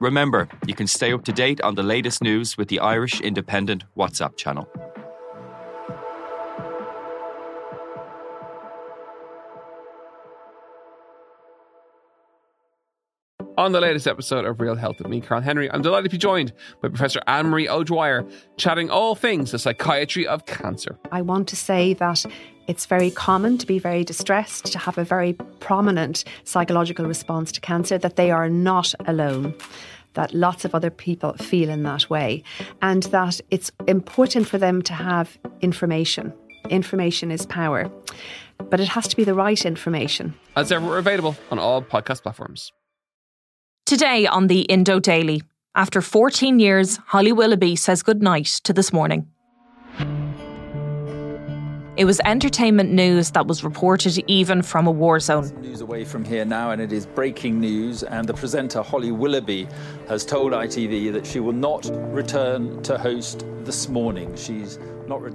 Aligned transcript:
Remember, 0.00 0.48
you 0.66 0.74
can 0.74 0.86
stay 0.86 1.12
up 1.12 1.24
to 1.24 1.32
date 1.32 1.60
on 1.62 1.74
the 1.74 1.82
latest 1.82 2.22
news 2.22 2.56
with 2.56 2.68
the 2.68 2.78
Irish 2.78 3.20
Independent 3.20 3.82
WhatsApp 3.96 4.36
channel. 4.36 4.68
On 13.56 13.72
the 13.72 13.80
latest 13.80 14.06
episode 14.06 14.44
of 14.44 14.60
Real 14.60 14.76
Health 14.76 14.98
with 14.98 15.08
me, 15.08 15.20
Carl 15.20 15.40
Henry, 15.40 15.68
I'm 15.72 15.82
delighted 15.82 16.12
to 16.12 16.14
be 16.14 16.18
joined 16.18 16.52
by 16.80 16.90
Professor 16.90 17.20
Anne 17.26 17.48
Marie 17.48 17.68
O'Dwyer, 17.68 18.24
chatting 18.56 18.88
all 18.88 19.16
things 19.16 19.50
the 19.50 19.58
psychiatry 19.58 20.28
of 20.28 20.46
cancer. 20.46 20.96
I 21.10 21.22
want 21.22 21.48
to 21.48 21.56
say 21.56 21.92
that 21.94 22.24
it's 22.68 22.86
very 22.86 23.10
common 23.10 23.58
to 23.58 23.66
be 23.66 23.78
very 23.78 24.04
distressed, 24.04 24.66
to 24.66 24.78
have 24.78 24.98
a 24.98 25.04
very 25.04 25.32
prominent 25.58 26.24
psychological 26.44 27.06
response 27.06 27.50
to 27.52 27.60
cancer, 27.60 27.98
that 27.98 28.16
they 28.16 28.30
are 28.30 28.48
not 28.48 28.94
alone 29.06 29.54
that 30.14 30.34
lots 30.34 30.64
of 30.64 30.74
other 30.74 30.90
people 30.90 31.32
feel 31.34 31.70
in 31.70 31.82
that 31.84 32.10
way, 32.10 32.42
and 32.82 33.04
that 33.04 33.40
it's 33.50 33.70
important 33.86 34.48
for 34.48 34.58
them 34.58 34.82
to 34.82 34.92
have 34.92 35.38
information. 35.60 36.32
Information 36.70 37.30
is 37.30 37.46
power, 37.46 37.90
but 38.68 38.80
it 38.80 38.88
has 38.88 39.06
to 39.08 39.16
be 39.16 39.24
the 39.24 39.34
right 39.34 39.64
information. 39.64 40.34
As 40.56 40.72
ever, 40.72 40.86
we're 40.86 40.98
available 40.98 41.36
on 41.50 41.58
all 41.58 41.82
podcast 41.82 42.22
platforms. 42.22 42.72
Today 43.86 44.26
on 44.26 44.48
the 44.48 44.62
Indo 44.62 44.98
Daily, 44.98 45.42
after 45.74 46.02
14 46.02 46.58
years, 46.58 46.98
Holly 47.06 47.32
Willoughby 47.32 47.76
says 47.76 48.02
goodnight 48.02 48.60
to 48.64 48.72
this 48.72 48.92
morning. 48.92 49.28
It 51.98 52.04
was 52.04 52.20
entertainment 52.24 52.92
news 52.92 53.32
that 53.32 53.48
was 53.48 53.64
reported 53.64 54.22
even 54.28 54.62
from 54.62 54.86
a 54.86 54.90
war 54.92 55.18
zone. 55.18 55.50
News 55.60 55.80
away 55.80 56.04
from 56.04 56.24
here 56.24 56.44
now, 56.44 56.70
and 56.70 56.80
it 56.80 56.92
is 56.92 57.06
breaking 57.06 57.58
news. 57.58 58.04
And 58.04 58.24
the 58.24 58.34
presenter 58.34 58.82
Holly 58.82 59.10
Willoughby 59.10 59.66
has 60.06 60.24
told 60.24 60.52
ITV 60.52 61.12
that 61.12 61.26
she 61.26 61.40
will 61.40 61.52
not 61.52 61.90
return 62.14 62.80
to 62.84 62.96
host 62.96 63.44
this 63.64 63.88
morning. 63.88 64.32
She's 64.36 64.78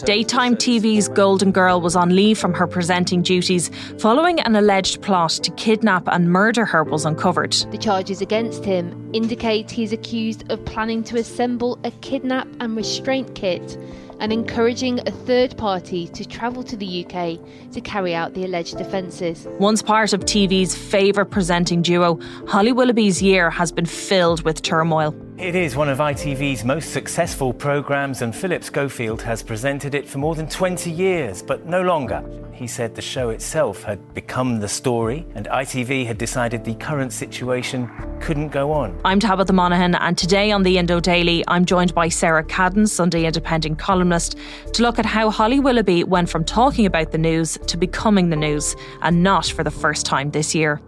Daytime 0.05 0.55
TV's 0.55 1.07
Golden 1.07 1.51
Girl 1.51 1.81
was 1.81 1.95
on 1.95 2.15
leave 2.15 2.37
from 2.37 2.53
her 2.53 2.67
presenting 2.67 3.23
duties 3.23 3.71
following 3.97 4.39
an 4.41 4.55
alleged 4.55 5.01
plot 5.01 5.31
to 5.31 5.49
kidnap 5.53 6.07
and 6.07 6.29
murder 6.29 6.63
her 6.63 6.83
was 6.83 7.05
uncovered. 7.05 7.53
The 7.71 7.79
charges 7.79 8.21
against 8.21 8.63
him 8.63 9.09
indicate 9.13 9.71
he's 9.71 9.91
accused 9.91 10.49
of 10.51 10.63
planning 10.63 11.03
to 11.05 11.17
assemble 11.17 11.79
a 11.83 11.89
kidnap 12.01 12.47
and 12.59 12.75
restraint 12.75 13.33
kit 13.33 13.77
and 14.23 14.31
encouraging 14.31 15.01
a 15.05 15.11
third 15.11 15.55
party 15.57 16.07
to 16.07 16.25
travel 16.25 16.63
to 16.63 16.77
the 16.77 17.05
UK 17.05 17.37
to 17.73 17.81
carry 17.81 18.15
out 18.15 18.33
the 18.33 18.45
alleged 18.45 18.79
offences. 18.79 19.45
Once 19.59 19.81
part 19.81 20.13
of 20.13 20.21
TV's 20.21 20.73
favourite 20.73 21.29
presenting 21.29 21.81
duo, 21.81 22.17
Holly 22.47 22.71
Willoughby's 22.71 23.21
year 23.21 23.49
has 23.49 23.73
been 23.73 23.85
filled 23.85 24.41
with 24.45 24.61
turmoil. 24.61 25.13
It 25.43 25.55
is 25.55 25.75
one 25.75 25.89
of 25.89 25.97
ITV's 25.97 26.63
most 26.63 26.93
successful 26.93 27.51
programmes, 27.51 28.21
and 28.21 28.33
Philip 28.33 28.63
Schofield 28.63 29.21
has 29.23 29.43
presented 29.43 29.93
it 29.93 30.07
for 30.07 30.17
more 30.17 30.35
than 30.35 30.47
20 30.47 30.89
years, 30.89 31.41
but 31.41 31.65
no 31.65 31.81
longer. 31.81 32.23
He 32.53 32.65
said 32.65 32.95
the 32.95 33.01
show 33.01 33.27
itself 33.27 33.83
had 33.83 34.13
become 34.13 34.61
the 34.61 34.69
story, 34.69 35.25
and 35.35 35.47
ITV 35.47 36.05
had 36.05 36.17
decided 36.17 36.63
the 36.63 36.75
current 36.75 37.11
situation 37.11 37.91
couldn't 38.21 38.53
go 38.53 38.71
on. 38.71 38.97
I'm 39.03 39.19
Tabitha 39.19 39.51
Monahan, 39.51 39.95
and 39.95 40.17
today 40.17 40.49
on 40.53 40.63
the 40.63 40.77
Indo 40.77 41.01
Daily, 41.01 41.43
I'm 41.49 41.65
joined 41.65 41.93
by 41.93 42.07
Sarah 42.07 42.45
Caden, 42.45 42.87
Sunday 42.87 43.25
Independent 43.25 43.77
columnist, 43.77 44.37
to 44.71 44.81
look 44.81 44.97
at 44.97 45.05
how 45.05 45.29
Holly 45.29 45.59
Willoughby 45.59 46.05
went 46.05 46.29
from 46.29 46.45
talking 46.45 46.85
about 46.85 47.11
the 47.11 47.17
news 47.17 47.57
to 47.67 47.75
becoming 47.75 48.29
the 48.29 48.37
news, 48.37 48.77
and 49.01 49.21
not 49.21 49.47
for 49.47 49.65
the 49.65 49.71
first 49.71 50.05
time 50.05 50.31
this 50.31 50.55
year. 50.55 50.79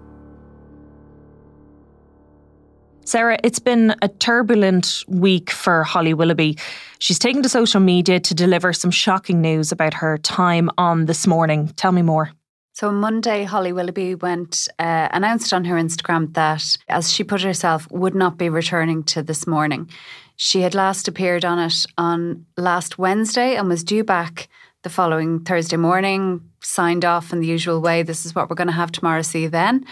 Sarah, 3.05 3.37
it's 3.43 3.59
been 3.59 3.95
a 4.01 4.07
turbulent 4.07 5.03
week 5.07 5.51
for 5.51 5.83
Holly 5.83 6.15
Willoughby. 6.15 6.57
She's 6.97 7.19
taken 7.19 7.43
to 7.43 7.49
social 7.49 7.79
media 7.79 8.19
to 8.19 8.33
deliver 8.33 8.73
some 8.73 8.89
shocking 8.89 9.41
news 9.41 9.71
about 9.71 9.93
her 9.93 10.17
time 10.17 10.71
on 10.79 11.05
this 11.05 11.27
morning. 11.27 11.67
Tell 11.77 11.91
me 11.91 12.01
more. 12.01 12.31
So 12.73 12.88
on 12.88 12.95
Monday, 12.95 13.44
Holly 13.44 13.71
Willoughby 13.71 14.15
went 14.15 14.67
uh, 14.79 15.07
announced 15.11 15.53
on 15.53 15.65
her 15.65 15.75
Instagram 15.75 16.33
that, 16.33 16.63
as 16.89 17.13
she 17.13 17.23
put 17.23 17.41
herself, 17.41 17.89
would 17.91 18.15
not 18.15 18.39
be 18.39 18.49
returning 18.49 19.03
to 19.03 19.21
this 19.21 19.45
morning. 19.45 19.88
She 20.35 20.61
had 20.61 20.73
last 20.73 21.07
appeared 21.07 21.45
on 21.45 21.59
it 21.59 21.85
on 21.99 22.47
last 22.57 22.97
Wednesday 22.97 23.55
and 23.55 23.69
was 23.69 23.83
due 23.83 24.03
back 24.03 24.49
the 24.85 24.90
following 24.91 25.40
Thursday 25.40 25.78
morning, 25.78 26.40
signed 26.62 27.03
off 27.03 27.34
in 27.34 27.40
the 27.40 27.47
usual 27.47 27.81
way. 27.81 28.03
This 28.03 28.23
is 28.23 28.35
what 28.35 28.51
we're 28.51 28.56
going 28.56 28.68
to 28.68 28.73
have 28.73 28.91
tomorrow. 28.91 29.23
See 29.23 29.41
you 29.41 29.50
then 29.50 29.84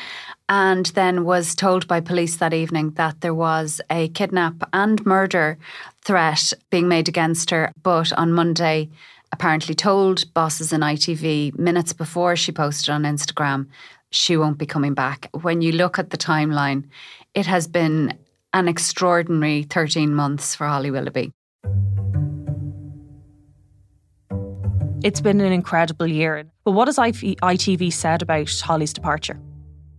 and 0.48 0.86
then 0.88 1.26
was 1.26 1.56
told 1.56 1.88
by 1.88 2.00
police 2.00 2.36
that 2.36 2.54
evening 2.54 2.92
that 2.92 3.22
there 3.22 3.34
was 3.34 3.82
a 3.90 4.10
kidnap 4.10 4.70
and 4.72 5.04
murder 5.04 5.58
threat 6.04 6.54
being 6.70 6.88
made 6.88 7.08
against 7.08 7.50
her. 7.50 7.72
But 7.82 8.14
on 8.14 8.34
Monday, 8.34 8.92
apparently 9.32 9.74
told 9.74 10.32
bosses 10.36 10.72
in 10.72 10.82
ITV 10.82 11.58
minutes 11.58 11.92
before 11.92 12.36
she 12.36 12.52
posted 12.52 12.92
on 12.92 13.02
Instagram 13.02 13.66
she 14.12 14.38
won't 14.38 14.60
be 14.60 14.68
coming 14.68 14.94
back. 14.94 15.28
When 15.42 15.64
you 15.64 15.72
look 15.72 15.98
at 15.98 16.12
the 16.12 16.20
timeline, 16.20 16.84
it 17.34 17.48
has 17.48 17.66
been 17.66 18.16
an 18.54 18.68
extraordinary 18.68 19.64
13 19.64 20.14
months 20.14 20.54
for 20.54 20.68
Holly 20.68 20.92
Willoughby. 20.92 21.32
It's 25.04 25.22
been 25.22 25.42
an 25.42 25.52
incredible 25.52 26.08
year. 26.08 26.46
But 26.64 26.72
what 26.72 26.88
has 26.88 26.98
ITV 26.98 27.92
said 27.92 28.22
about 28.22 28.50
Holly's 28.64 28.94
departure? 28.94 29.40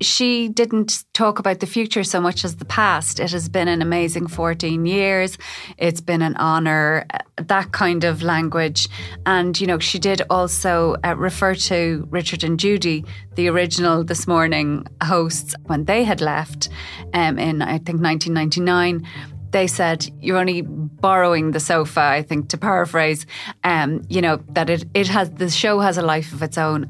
she 0.01 0.49
didn't 0.49 1.05
talk 1.15 1.39
about 1.39 1.61
the 1.61 1.67
future 1.67 2.05
so 2.05 2.21
much 2.21 2.45
as 2.45 2.57
the 2.57 2.65
past. 2.65 3.21
It 3.21 3.31
has 3.31 3.49
been 3.49 3.69
an 3.69 3.83
amazing 3.83 4.27
14 4.27 4.87
years. 4.87 5.39
It's 5.79 6.01
been 6.01 6.23
an 6.23 6.37
honour, 6.37 7.07
uh, 7.13 7.19
that 7.37 7.73
kind 7.73 8.05
of 8.05 8.23
language. 8.23 8.89
And, 9.27 9.59
you 9.61 9.67
know, 9.67 9.79
she 9.79 9.99
did 9.99 10.23
also 10.31 10.97
uh, 11.05 11.17
refer 11.17 11.55
to 11.55 12.07
Richard 12.11 12.45
and 12.45 12.59
Judy, 12.59 13.05
the 13.37 13.49
original 13.49 14.05
This 14.05 14.27
Morning 14.27 14.87
hosts, 15.03 15.55
when 15.67 15.85
they 15.85 16.05
had 16.05 16.21
left 16.21 16.69
um, 17.13 17.39
in, 17.39 17.63
I 17.63 17.79
think, 17.79 18.01
1999 18.01 19.07
they 19.55 19.69
said 19.69 20.11
you're 20.21 20.37
only 20.37 20.63
borrowing 20.63 21.53
the 21.53 21.61
sofa 21.61 22.01
i 22.01 22.21
think 22.23 22.49
to 22.49 22.59
paraphrase 22.59 23.25
um, 23.63 24.03
you 24.09 24.21
know 24.21 24.37
that 24.51 24.69
it, 24.69 24.85
it 24.95 25.07
has 25.07 25.31
the 25.31 25.49
show 25.49 25.79
has 25.79 25.97
a 25.97 26.03
life 26.03 26.33
of 26.33 26.43
its 26.43 26.59
own 26.59 26.87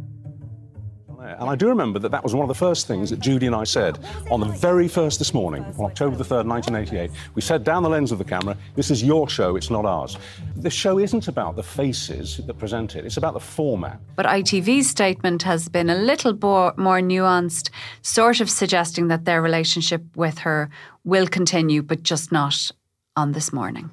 and 1.39 1.51
I 1.51 1.55
do 1.55 1.69
remember 1.69 1.99
that 1.99 2.11
that 2.11 2.23
was 2.23 2.35
one 2.35 2.43
of 2.43 2.49
the 2.49 2.55
first 2.55 2.87
things 2.87 3.11
that 3.11 3.21
Judy 3.21 3.47
and 3.47 3.55
I 3.55 3.65
said 3.65 3.99
on 4.31 4.41
the 4.41 4.47
very 4.47 4.89
first 4.89 5.19
this 5.19 5.35
morning, 5.35 5.65
on 5.79 5.85
October 5.85 6.17
the 6.17 6.25
3rd, 6.25 6.47
1988. 6.47 7.11
We 7.35 7.43
said 7.43 7.65
down 7.65 7.83
the 7.83 7.89
lens 7.89 8.13
of 8.13 8.19
the 8.19 8.25
camera, 8.25 8.57
this 8.75 8.91
is 8.91 9.03
your 9.03 9.29
show, 9.29 9.57
it's 9.57 9.71
not 9.71 9.85
ours. 9.85 10.17
The 10.57 10.71
show 10.71 10.99
isn't 10.99 11.29
about 11.29 11.57
the 11.57 11.63
faces 11.63 12.39
that 12.39 12.59
present 12.59 12.97
it, 12.97 13.05
it's 13.05 13.17
about 13.17 13.35
the 13.35 13.41
format. 13.41 14.01
But 14.17 14.27
ITV's 14.27 14.89
statement 14.89 15.43
has 15.43 15.69
been 15.69 15.91
a 15.91 15.97
little 15.97 16.37
more, 16.41 16.75
more 16.77 17.01
nuanced, 17.01 17.71
sort 18.03 18.41
of 18.41 18.51
suggesting 18.51 19.09
that 19.09 19.25
their 19.25 19.43
relationship 19.43 20.03
with 20.17 20.39
her 20.39 20.71
will 21.05 21.27
continue, 21.27 21.83
but 21.83 22.03
just 22.03 22.33
not 22.33 22.71
on 23.17 23.33
this 23.33 23.53
morning. 23.53 23.91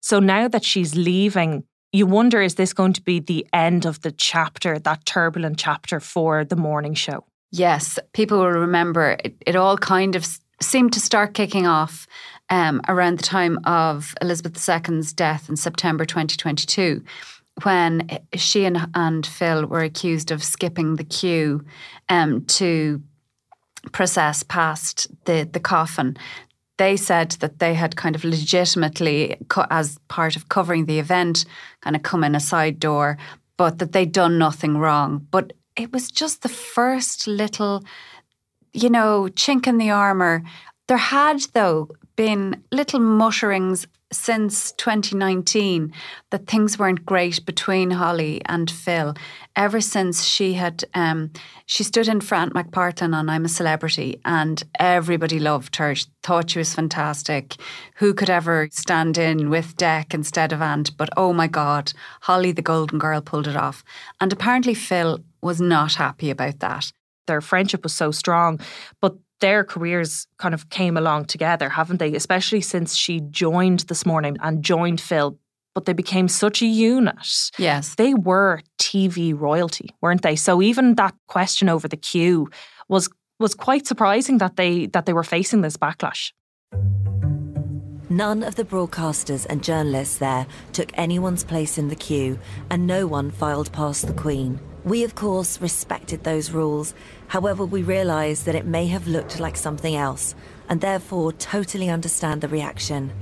So 0.00 0.18
now 0.18 0.48
that 0.48 0.64
she's 0.64 0.94
leaving, 0.94 1.64
you 1.92 2.06
wonder 2.06 2.40
is 2.40 2.54
this 2.54 2.72
going 2.72 2.92
to 2.94 3.02
be 3.02 3.20
the 3.20 3.46
end 3.52 3.86
of 3.86 4.00
the 4.02 4.12
chapter, 4.12 4.78
that 4.78 5.04
turbulent 5.04 5.58
chapter 5.58 6.00
for 6.00 6.44
the 6.44 6.56
morning 6.56 6.94
show? 6.94 7.24
Yes, 7.50 7.98
people 8.12 8.38
will 8.38 8.50
remember 8.50 9.16
it, 9.24 9.34
it 9.46 9.56
all 9.56 9.76
kind 9.76 10.14
of 10.14 10.26
seemed 10.62 10.92
to 10.92 11.00
start 11.00 11.34
kicking 11.34 11.66
off 11.66 12.06
um, 12.50 12.80
around 12.88 13.18
the 13.18 13.24
time 13.24 13.58
of 13.64 14.14
Elizabeth 14.20 14.68
II's 14.68 15.12
death 15.12 15.48
in 15.48 15.56
September 15.56 16.04
2022 16.04 17.02
when 17.62 18.08
she 18.34 18.64
and, 18.64 18.88
and 18.94 19.26
Phil 19.26 19.66
were 19.66 19.82
accused 19.82 20.30
of 20.30 20.42
skipping 20.42 20.96
the 20.96 21.04
queue 21.04 21.64
um, 22.08 22.44
to 22.46 23.02
process 23.92 24.42
past 24.42 25.08
the, 25.24 25.48
the 25.50 25.60
coffin 25.60 26.16
they 26.80 26.96
said 26.96 27.32
that 27.40 27.58
they 27.58 27.74
had 27.74 27.94
kind 27.94 28.16
of 28.16 28.24
legitimately, 28.24 29.36
as 29.70 29.98
part 30.08 30.34
of 30.34 30.48
covering 30.48 30.86
the 30.86 30.98
event, 30.98 31.44
kind 31.82 31.94
of 31.94 32.02
come 32.02 32.24
in 32.24 32.34
a 32.34 32.40
side 32.40 32.80
door, 32.80 33.18
but 33.58 33.78
that 33.78 33.92
they'd 33.92 34.12
done 34.12 34.38
nothing 34.38 34.78
wrong. 34.78 35.26
But 35.30 35.52
it 35.76 35.92
was 35.92 36.10
just 36.10 36.40
the 36.40 36.48
first 36.48 37.26
little, 37.26 37.84
you 38.72 38.88
know, 38.88 39.28
chink 39.34 39.66
in 39.66 39.76
the 39.76 39.90
armour. 39.90 40.42
There 40.88 40.96
had, 40.96 41.40
though, 41.52 41.90
been 42.16 42.64
little 42.72 43.00
mutterings 43.00 43.86
since 44.10 44.72
2019 44.72 45.92
that 46.30 46.46
things 46.46 46.78
weren't 46.78 47.04
great 47.04 47.44
between 47.44 47.90
Holly 47.90 48.40
and 48.46 48.70
Phil. 48.70 49.14
Ever 49.60 49.82
since 49.82 50.24
she 50.24 50.54
had, 50.54 50.84
um, 50.94 51.32
she 51.66 51.84
stood 51.84 52.08
in 52.08 52.22
for 52.22 52.34
Ant 52.34 52.54
McPartlin 52.54 53.14
on 53.14 53.28
I'm 53.28 53.44
a 53.44 53.48
Celebrity, 53.50 54.18
and 54.24 54.62
everybody 54.78 55.38
loved 55.38 55.76
her. 55.76 55.94
Thought 56.22 56.48
she 56.48 56.60
was 56.60 56.74
fantastic. 56.74 57.56
Who 57.96 58.14
could 58.14 58.30
ever 58.30 58.70
stand 58.72 59.18
in 59.18 59.50
with 59.50 59.76
Dec 59.76 60.14
instead 60.14 60.54
of 60.54 60.62
Ant? 60.62 60.96
But 60.96 61.10
oh 61.14 61.34
my 61.34 61.46
God, 61.46 61.92
Holly 62.22 62.52
the 62.52 62.62
Golden 62.62 62.98
Girl 62.98 63.20
pulled 63.20 63.46
it 63.48 63.54
off. 63.54 63.84
And 64.18 64.32
apparently 64.32 64.72
Phil 64.72 65.20
was 65.42 65.60
not 65.60 65.92
happy 65.96 66.30
about 66.30 66.60
that. 66.60 66.90
Their 67.26 67.42
friendship 67.42 67.82
was 67.82 67.92
so 67.92 68.12
strong, 68.12 68.60
but 69.02 69.18
their 69.40 69.64
careers 69.64 70.26
kind 70.38 70.54
of 70.54 70.70
came 70.70 70.96
along 70.96 71.26
together, 71.26 71.68
haven't 71.68 71.98
they? 71.98 72.14
Especially 72.14 72.60
since 72.60 72.96
she 72.96 73.20
joined 73.20 73.80
this 73.80 74.06
morning 74.06 74.38
and 74.40 74.62
joined 74.62 75.02
Phil. 75.02 75.38
But 75.74 75.84
they 75.84 75.92
became 75.92 76.28
such 76.28 76.62
a 76.62 76.66
unit. 76.66 77.50
Yes. 77.58 77.94
They 77.94 78.14
were 78.14 78.60
TV 78.78 79.38
royalty, 79.38 79.94
weren't 80.00 80.22
they? 80.22 80.36
So 80.36 80.60
even 80.60 80.96
that 80.96 81.14
question 81.28 81.68
over 81.68 81.86
the 81.86 81.96
queue 81.96 82.50
was 82.88 83.08
was 83.38 83.54
quite 83.54 83.86
surprising 83.86 84.38
that 84.38 84.56
they 84.56 84.86
that 84.86 85.06
they 85.06 85.12
were 85.12 85.24
facing 85.24 85.62
this 85.62 85.76
backlash. 85.76 86.32
None 88.12 88.42
of 88.42 88.56
the 88.56 88.64
broadcasters 88.64 89.46
and 89.48 89.62
journalists 89.62 90.18
there 90.18 90.48
took 90.72 90.90
anyone's 90.98 91.44
place 91.44 91.78
in 91.78 91.86
the 91.86 91.94
queue, 91.94 92.40
and 92.68 92.84
no 92.84 93.06
one 93.06 93.30
filed 93.30 93.70
past 93.70 94.08
the 94.08 94.12
Queen. 94.12 94.58
We, 94.82 95.04
of 95.04 95.14
course, 95.14 95.60
respected 95.60 96.24
those 96.24 96.50
rules. 96.50 96.92
However, 97.28 97.64
we 97.64 97.82
realised 97.82 98.46
that 98.46 98.56
it 98.56 98.66
may 98.66 98.88
have 98.88 99.06
looked 99.06 99.38
like 99.38 99.56
something 99.56 99.94
else, 99.94 100.34
and 100.68 100.80
therefore 100.80 101.32
totally 101.32 101.88
understand 101.88 102.40
the 102.40 102.48
reaction. 102.48 103.12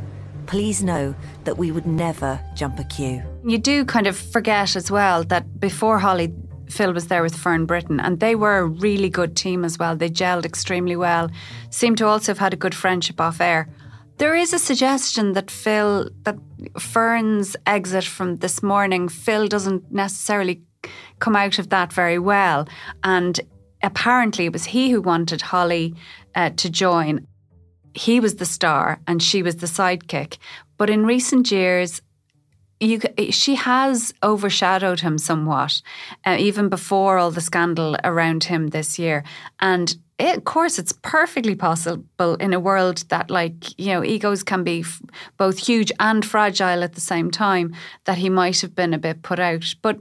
Please 0.49 0.83
know 0.83 1.15
that 1.45 1.59
we 1.59 1.71
would 1.71 1.87
never 1.87 2.41
jump 2.57 2.79
a 2.81 2.85
queue. 2.85 3.23
You 3.45 3.59
do 3.59 3.85
kind 3.85 4.07
of 4.07 4.17
forget 4.17 4.75
as 4.77 4.91
well 4.91 5.23
that 5.25 5.61
before 5.61 5.99
Holly, 5.99 6.35
Phil 6.71 6.93
was 6.95 7.07
there 7.09 7.23
with 7.23 7.37
Fern 7.37 7.67
Britton, 7.67 8.01
and 8.01 8.19
they 8.19 8.35
were 8.35 8.59
a 8.59 8.67
really 8.67 9.11
good 9.11 9.37
team 9.37 9.63
as 9.63 9.79
well. 9.79 9.95
They 9.95 10.09
gelled 10.09 10.47
extremely 10.47 10.97
well, 10.97 11.31
seemed 11.69 11.99
to 11.99 12.07
also 12.07 12.33
have 12.33 12.39
had 12.39 12.55
a 12.55 12.57
good 12.57 12.75
friendship 12.75 13.21
off 13.21 13.43
air. 13.43 13.69
There 14.17 14.35
is 14.35 14.55
a 14.55 14.59
suggestion 14.59 15.35
that 15.35 15.51
Phil, 15.51 16.11
that 16.23 16.39
Fern's 16.79 17.55
exit 17.67 18.05
from 18.05 18.37
this 18.37 18.63
morning, 18.63 19.09
Phil 19.09 19.49
doesn't 19.49 19.93
necessarily 19.93 20.63
come 21.19 21.37
out 21.37 21.59
of 21.59 21.69
that 21.69 21.93
very 21.93 22.19
well. 22.19 22.67
And 23.05 23.39
apparently, 23.83 24.47
it 24.47 24.53
was 24.53 24.65
he 24.65 24.91
who 24.91 25.01
wanted 25.03 25.43
Holly 25.43 25.95
uh, 26.35 26.51
to 26.57 26.71
join. 26.71 27.28
He 27.99 28.21
was 28.21 28.37
the 28.37 28.47
star 28.47 29.01
and 29.07 29.23
she 29.23 29.43
was 29.43 29.57
the 29.57 29.67
sidekick. 29.67 30.39
But 30.77 30.89
in 30.89 31.05
recent 31.05 31.51
years, 31.51 32.01
you, 32.81 33.01
she 33.31 33.57
has 33.57 34.15
overshadowed 34.23 35.01
him 35.01 35.19
somewhat, 35.19 35.83
uh, 36.25 36.37
even 36.39 36.69
before 36.69 37.19
all 37.19 37.33
the 37.33 37.41
scandal 37.41 37.97
around 38.05 38.45
him 38.45 38.69
this 38.69 38.99
year. 38.99 39.25
And 39.59 39.97
it, 40.19 40.37
of 40.37 40.45
course, 40.45 40.79
it's 40.79 40.93
perfectly 40.93 41.55
possible 41.55 42.35
in 42.37 42.53
a 42.53 42.61
world 42.61 43.05
that, 43.09 43.31
like, 43.31 43.79
you 43.79 43.93
know, 43.93 44.05
egos 44.05 44.43
can 44.43 44.65
be 44.65 44.81
f- 44.81 45.03
both 45.37 45.59
huge 45.59 45.93
and 45.99 46.25
fragile 46.25 46.85
at 46.85 46.95
the 46.95 47.01
same 47.01 47.31
time, 47.31 47.75
that 48.05 48.19
he 48.19 48.29
might 48.29 48.61
have 48.61 48.75
been 48.75 48.95
a 48.95 48.99
bit 48.99 49.23
put 49.23 49.39
out. 49.39 49.75
But 49.83 49.99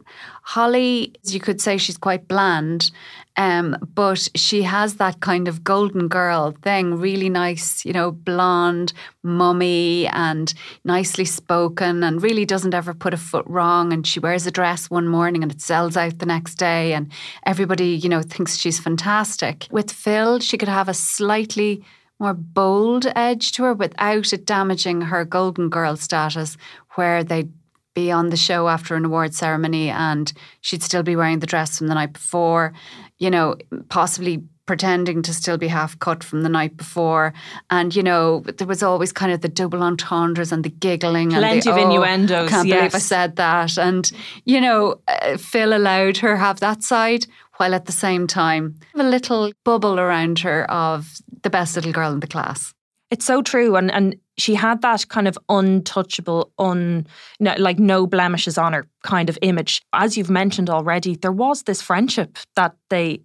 Holly, 0.47 1.13
you 1.25 1.41
could 1.41 1.59
say 1.59 1.77
she's 1.77 1.97
quite 1.97 2.29
bland, 2.29 2.89
um, 3.35 3.75
but 3.93 4.29
she 4.33 4.63
has 4.63 4.95
that 4.95 5.19
kind 5.19 5.49
of 5.49 5.61
golden 5.61 6.07
girl 6.07 6.55
thing, 6.61 6.95
really 6.95 7.27
nice, 7.27 7.83
you 7.83 7.91
know, 7.91 8.11
blonde, 8.11 8.93
mummy, 9.23 10.07
and 10.07 10.53
nicely 10.85 11.25
spoken, 11.25 12.01
and 12.01 12.23
really 12.23 12.45
doesn't 12.45 12.73
ever 12.73 12.93
put 12.93 13.13
a 13.13 13.17
foot 13.17 13.43
wrong. 13.45 13.91
And 13.91 14.07
she 14.07 14.21
wears 14.21 14.47
a 14.47 14.51
dress 14.51 14.89
one 14.89 15.09
morning 15.09 15.43
and 15.43 15.51
it 15.51 15.59
sells 15.59 15.97
out 15.97 16.19
the 16.19 16.25
next 16.25 16.55
day, 16.55 16.93
and 16.93 17.11
everybody, 17.45 17.89
you 17.89 18.07
know, 18.07 18.21
thinks 18.21 18.55
she's 18.55 18.79
fantastic. 18.79 19.67
With 19.69 19.91
Phil, 19.91 20.39
she 20.39 20.57
could 20.57 20.69
have 20.69 20.87
a 20.87 20.93
slightly 20.93 21.83
more 22.19 22.33
bold 22.33 23.05
edge 23.17 23.51
to 23.51 23.63
her 23.63 23.73
without 23.73 24.31
it 24.31 24.45
damaging 24.45 25.01
her 25.01 25.25
golden 25.25 25.67
girl 25.67 25.97
status, 25.97 26.55
where 26.95 27.21
they'd 27.21 27.51
be 27.97 28.11
on 28.11 28.29
the 28.29 28.37
show 28.37 28.67
after 28.67 28.95
an 28.95 29.05
award 29.05 29.33
ceremony 29.33 29.89
and 29.89 30.31
she'd 30.61 30.83
still 30.83 31.01
be 31.01 31.15
wearing 31.15 31.39
the 31.39 31.47
dress 31.47 31.79
from 31.79 31.87
the 31.87 31.95
night 31.95 32.13
before, 32.13 32.71
you 33.17 33.31
know, 33.31 33.55
possibly 33.89 34.43
pretending 34.67 35.23
to 35.23 35.33
still 35.33 35.57
be 35.57 35.67
half 35.67 35.97
cut 35.97 36.23
from 36.23 36.43
the 36.43 36.49
night 36.49 36.77
before. 36.77 37.33
And, 37.71 37.95
you 37.95 38.03
know, 38.03 38.41
there 38.41 38.67
was 38.67 38.83
always 38.83 39.11
kind 39.11 39.31
of 39.31 39.41
the 39.41 39.49
double 39.49 39.81
entendres 39.81 40.51
and 40.51 40.63
the 40.63 40.69
giggling. 40.69 41.31
Plenty 41.31 41.47
and 41.47 41.61
the, 41.63 41.71
of 41.71 41.77
oh, 41.77 41.85
innuendos, 41.85 42.49
can't 42.51 42.69
believe 42.69 42.93
I 42.93 42.99
said 42.99 43.35
that. 43.37 43.79
And, 43.79 44.11
you 44.45 44.61
know, 44.61 44.99
uh, 45.07 45.37
Phil 45.37 45.75
allowed 45.75 46.17
her 46.17 46.37
have 46.37 46.59
that 46.59 46.83
side 46.83 47.25
while 47.55 47.73
at 47.73 47.85
the 47.85 47.91
same 47.91 48.27
time 48.27 48.75
have 48.93 49.03
a 49.03 49.09
little 49.09 49.51
bubble 49.65 49.99
around 49.99 50.37
her 50.39 50.69
of 50.69 51.19
the 51.41 51.49
best 51.49 51.75
little 51.75 51.91
girl 51.91 52.11
in 52.11 52.19
the 52.19 52.27
class. 52.27 52.75
It's 53.09 53.25
so 53.25 53.41
true, 53.41 53.75
and 53.75 53.91
and 53.91 54.15
she 54.37 54.55
had 54.55 54.81
that 54.81 55.07
kind 55.07 55.27
of 55.27 55.37
untouchable, 55.49 56.51
un 56.59 57.07
no, 57.39 57.55
like 57.57 57.79
no 57.79 58.05
blemishes 58.05 58.57
on 58.57 58.73
her 58.73 58.85
kind 59.03 59.29
of 59.29 59.37
image. 59.41 59.81
As 59.93 60.17
you've 60.17 60.29
mentioned 60.29 60.69
already, 60.69 61.15
there 61.15 61.31
was 61.31 61.63
this 61.63 61.81
friendship 61.81 62.37
that 62.55 62.75
they 62.89 63.21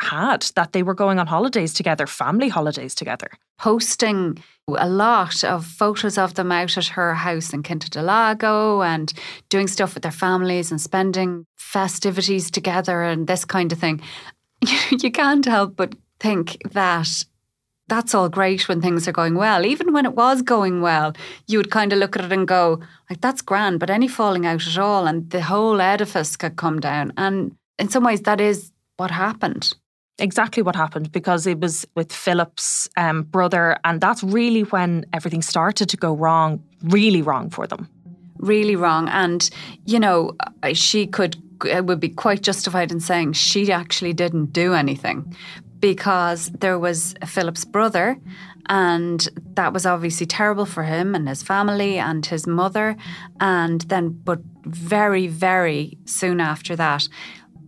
had, 0.00 0.42
that 0.56 0.72
they 0.72 0.82
were 0.82 0.94
going 0.94 1.18
on 1.18 1.26
holidays 1.26 1.74
together, 1.74 2.06
family 2.06 2.48
holidays 2.48 2.94
together. 2.94 3.28
posting 3.58 4.42
a 4.68 4.88
lot 4.88 5.44
of 5.44 5.64
photos 5.66 6.18
of 6.18 6.34
them 6.34 6.50
out 6.50 6.76
at 6.78 6.86
her 6.86 7.14
house 7.14 7.52
in 7.52 7.62
Quinta 7.62 7.90
del 7.90 8.04
Lago 8.04 8.82
and 8.82 9.12
doing 9.48 9.68
stuff 9.68 9.94
with 9.94 10.02
their 10.02 10.12
families 10.12 10.70
and 10.70 10.80
spending 10.80 11.46
festivities 11.56 12.50
together 12.50 13.02
and 13.02 13.26
this 13.26 13.44
kind 13.44 13.72
of 13.72 13.78
thing. 13.78 14.00
You 14.90 15.10
can't 15.12 15.44
help 15.44 15.76
but 15.76 15.94
think 16.18 16.56
that 16.72 17.24
that's 17.88 18.14
all 18.14 18.28
great 18.28 18.68
when 18.68 18.80
things 18.80 19.06
are 19.06 19.12
going 19.12 19.34
well. 19.34 19.66
Even 19.66 19.92
when 19.92 20.06
it 20.06 20.14
was 20.14 20.42
going 20.42 20.80
well, 20.80 21.12
you 21.46 21.58
would 21.58 21.70
kind 21.70 21.92
of 21.92 21.98
look 21.98 22.16
at 22.16 22.24
it 22.24 22.32
and 22.32 22.48
go, 22.48 22.80
like, 23.10 23.20
that's 23.20 23.42
grand, 23.42 23.78
but 23.78 23.90
any 23.90 24.08
falling 24.08 24.46
out 24.46 24.66
at 24.66 24.78
all 24.78 25.06
and 25.06 25.28
the 25.30 25.42
whole 25.42 25.80
edifice 25.80 26.36
could 26.36 26.56
come 26.56 26.80
down. 26.80 27.12
And 27.16 27.54
in 27.78 27.88
some 27.88 28.04
ways, 28.04 28.22
that 28.22 28.40
is 28.40 28.72
what 28.96 29.10
happened. 29.10 29.74
Exactly 30.18 30.62
what 30.62 30.76
happened 30.76 31.10
because 31.10 31.46
it 31.46 31.60
was 31.60 31.86
with 31.94 32.12
Philip's 32.12 32.88
um, 32.96 33.22
brother, 33.24 33.76
and 33.84 34.00
that's 34.00 34.22
really 34.22 34.62
when 34.62 35.04
everything 35.12 35.42
started 35.42 35.88
to 35.88 35.96
go 35.96 36.14
wrong, 36.14 36.62
really 36.84 37.20
wrong 37.20 37.50
for 37.50 37.66
them. 37.66 37.88
really 38.38 38.76
wrong. 38.76 39.08
And, 39.08 39.48
you 39.86 39.98
know, 39.98 40.36
she 40.72 41.06
could, 41.06 41.36
it 41.64 41.86
would 41.86 42.00
be 42.00 42.08
quite 42.08 42.42
justified 42.42 42.92
in 42.92 43.00
saying 43.00 43.32
she 43.32 43.72
actually 43.72 44.12
didn't 44.12 44.52
do 44.52 44.74
anything 44.74 45.34
because 45.84 46.50
there 46.60 46.78
was 46.78 47.14
Philip's 47.26 47.66
brother. 47.66 48.16
And 48.70 49.28
that 49.52 49.74
was 49.74 49.84
obviously 49.84 50.24
terrible 50.24 50.64
for 50.64 50.82
him 50.82 51.14
and 51.14 51.28
his 51.28 51.42
family 51.42 51.98
and 51.98 52.24
his 52.24 52.46
mother. 52.46 52.96
And 53.38 53.82
then, 53.82 54.08
but 54.08 54.40
very, 54.64 55.26
very 55.26 55.98
soon 56.06 56.40
after 56.40 56.74
that, 56.76 57.06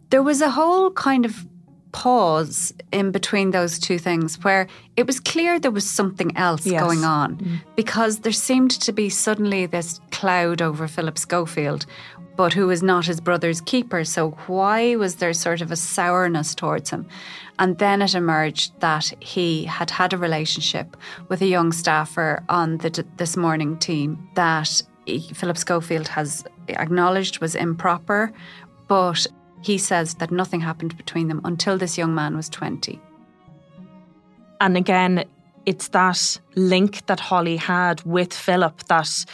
there 0.08 0.22
was 0.22 0.40
a 0.40 0.48
whole 0.48 0.92
kind 0.92 1.26
of 1.26 1.46
pause 1.96 2.74
in 2.92 3.10
between 3.10 3.52
those 3.52 3.78
two 3.78 3.98
things 3.98 4.44
where 4.44 4.66
it 4.98 5.06
was 5.06 5.18
clear 5.18 5.58
there 5.58 5.70
was 5.70 5.88
something 5.88 6.36
else 6.36 6.66
Yes. 6.66 6.82
going 6.82 7.04
on 7.04 7.36
mm-hmm. 7.36 7.56
because 7.74 8.18
there 8.18 8.32
seemed 8.32 8.72
to 8.86 8.92
be 8.92 9.08
suddenly 9.08 9.64
this 9.64 9.98
cloud 10.10 10.60
over 10.60 10.86
Philip 10.88 11.18
Schofield, 11.18 11.86
but 12.36 12.52
who 12.52 12.66
was 12.66 12.82
not 12.82 13.06
his 13.06 13.18
brother's 13.18 13.62
keeper. 13.62 14.04
So 14.04 14.32
why 14.46 14.96
was 14.96 15.16
there 15.16 15.32
sort 15.32 15.62
of 15.62 15.72
a 15.72 15.76
sourness 15.76 16.54
towards 16.54 16.90
him? 16.90 17.06
And 17.58 17.78
then 17.78 18.02
it 18.02 18.14
emerged 18.14 18.78
that 18.80 19.10
he 19.20 19.64
had 19.64 19.90
had 19.90 20.12
a 20.12 20.18
relationship 20.18 20.98
with 21.30 21.40
a 21.40 21.46
young 21.46 21.72
staffer 21.72 22.44
on 22.50 22.76
the 22.76 23.06
This 23.16 23.38
Morning 23.38 23.78
team 23.78 24.28
that 24.34 24.82
Philip 25.32 25.56
Schofield 25.56 26.08
has 26.08 26.44
acknowledged 26.68 27.40
was 27.40 27.54
improper, 27.54 28.34
but 28.86 29.26
he 29.62 29.78
says 29.78 30.14
that 30.14 30.30
nothing 30.30 30.60
happened 30.60 30.96
between 30.96 31.28
them 31.28 31.40
until 31.44 31.78
this 31.78 31.98
young 31.98 32.14
man 32.14 32.36
was 32.36 32.48
20. 32.48 33.00
And 34.60 34.76
again, 34.76 35.24
it's 35.66 35.88
that 35.88 36.38
link 36.54 37.04
that 37.06 37.20
Holly 37.20 37.56
had 37.56 38.02
with 38.04 38.32
Philip 38.32 38.84
that 38.84 39.24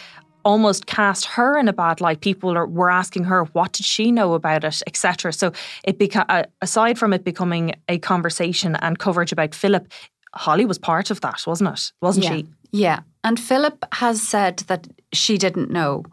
almost 0.45 0.87
cast 0.87 1.25
her 1.27 1.59
in 1.59 1.69
a 1.69 1.73
bad 1.73 2.01
light. 2.01 2.21
People 2.21 2.57
are, 2.57 2.67
were 2.67 2.91
asking 2.91 3.25
her, 3.25 3.45
what 3.53 3.73
did 3.73 3.87
she 3.87 4.11
know 4.11 4.35
about 4.35 4.65
it, 4.65 4.83
etc. 4.87 5.33
So 5.33 5.53
it 5.85 5.99
beca- 5.99 6.27
uh, 6.29 6.45
aside 6.61 6.99
from 6.99 7.13
it 7.13 7.25
becoming 7.25 7.75
a 7.89 7.99
conversation 7.99 8.77
and 8.77 8.99
coverage 8.99 9.33
about 9.33 9.55
Philip, 9.55 9.93
Holly 10.35 10.65
was 10.65 10.79
part 10.79 11.11
of 11.11 11.21
that, 11.21 11.43
wasn't 11.47 11.71
it? 11.71 11.93
Wasn't 12.01 12.25
she? 12.27 12.47
Yeah. 12.73 13.01
And 13.23 13.39
Philip 13.39 13.85
has 13.93 14.21
said 14.21 14.59
that 14.67 14.89
she 15.13 15.39
didn't 15.39 15.71
know 15.71 16.05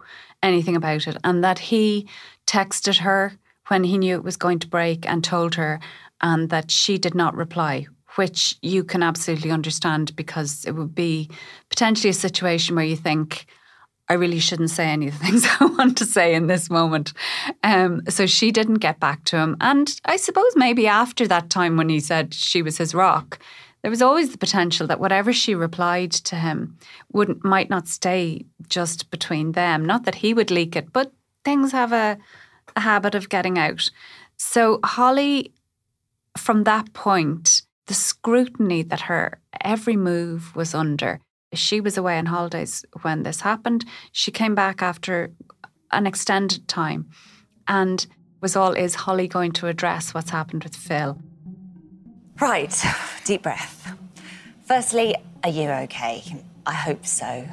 anything 0.43 0.75
about 0.75 1.07
it 1.07 1.17
and 1.23 1.43
that 1.43 1.59
he 1.59 2.07
texted 2.45 2.99
her 2.99 3.33
when 3.69 3.83
he 3.83 3.97
knew 3.97 4.15
it 4.15 4.23
was 4.23 4.37
going 4.37 4.59
to 4.59 4.67
break 4.67 5.07
and 5.07 5.23
told 5.23 5.55
her 5.55 5.79
and 6.21 6.49
that 6.49 6.69
she 6.69 6.97
did 6.97 7.15
not 7.15 7.35
reply, 7.35 7.87
which 8.15 8.57
you 8.61 8.83
can 8.83 9.01
absolutely 9.01 9.51
understand 9.51 10.15
because 10.15 10.65
it 10.65 10.71
would 10.71 10.93
be 10.93 11.29
potentially 11.69 12.09
a 12.09 12.13
situation 12.13 12.75
where 12.75 12.85
you 12.85 12.95
think, 12.95 13.45
I 14.09 14.13
really 14.13 14.39
shouldn't 14.39 14.71
say 14.71 14.87
any 14.87 15.07
of 15.07 15.19
the 15.19 15.25
things 15.25 15.47
I 15.59 15.65
want 15.65 15.97
to 15.99 16.05
say 16.05 16.33
in 16.33 16.47
this 16.47 16.69
moment. 16.69 17.13
Um, 17.63 18.01
so 18.09 18.25
she 18.25 18.51
didn't 18.51 18.75
get 18.75 18.99
back 18.99 19.23
to 19.25 19.37
him. 19.37 19.55
And 19.61 19.89
I 20.05 20.17
suppose 20.17 20.51
maybe 20.55 20.87
after 20.87 21.27
that 21.27 21.49
time 21.49 21.77
when 21.77 21.89
he 21.89 21.99
said 21.99 22.33
she 22.33 22.61
was 22.61 22.77
his 22.77 22.95
rock, 22.95 23.39
there 23.81 23.91
was 23.91 24.01
always 24.01 24.31
the 24.31 24.37
potential 24.37 24.87
that 24.87 24.99
whatever 24.99 25.31
she 25.31 25.55
replied 25.55 26.11
to 26.11 26.35
him 26.35 26.77
wouldn't 27.13 27.45
might 27.45 27.69
not 27.69 27.87
stay 27.87 28.45
just 28.67 29.09
between 29.09 29.53
them. 29.53 29.85
Not 29.85 30.03
that 30.03 30.15
he 30.15 30.33
would 30.33 30.51
leak 30.51 30.75
it, 30.75 30.91
but 30.91 31.13
things 31.45 31.71
have 31.71 31.93
a 31.93 32.17
habit 32.77 33.15
of 33.15 33.29
getting 33.29 33.57
out. 33.57 33.89
So 34.37 34.79
Holly, 34.83 35.53
from 36.37 36.63
that 36.63 36.93
point, 36.93 37.63
the 37.87 37.93
scrutiny 37.93 38.83
that 38.83 39.01
her 39.01 39.39
every 39.61 39.97
move 39.97 40.55
was 40.55 40.73
under. 40.73 41.19
She 41.53 41.81
was 41.81 41.97
away 41.97 42.17
on 42.17 42.27
holidays 42.27 42.85
when 43.01 43.23
this 43.23 43.41
happened. 43.41 43.85
She 44.11 44.31
came 44.31 44.53
back 44.53 44.81
after 44.81 45.31
an 45.91 46.05
extended 46.05 46.67
time 46.67 47.09
and 47.67 48.05
was 48.41 48.55
all 48.55 48.73
is 48.73 48.95
Holly 48.95 49.27
going 49.27 49.51
to 49.53 49.67
address 49.67 50.13
what's 50.13 50.29
happened 50.29 50.63
with 50.63 50.75
Phil? 50.75 51.19
Right, 52.39 52.73
deep 53.25 53.43
breath. 53.43 53.95
Firstly, 54.65 55.15
are 55.43 55.49
you 55.49 55.69
okay? 55.69 56.23
I 56.65 56.73
hope 56.73 57.05
so. 57.05 57.47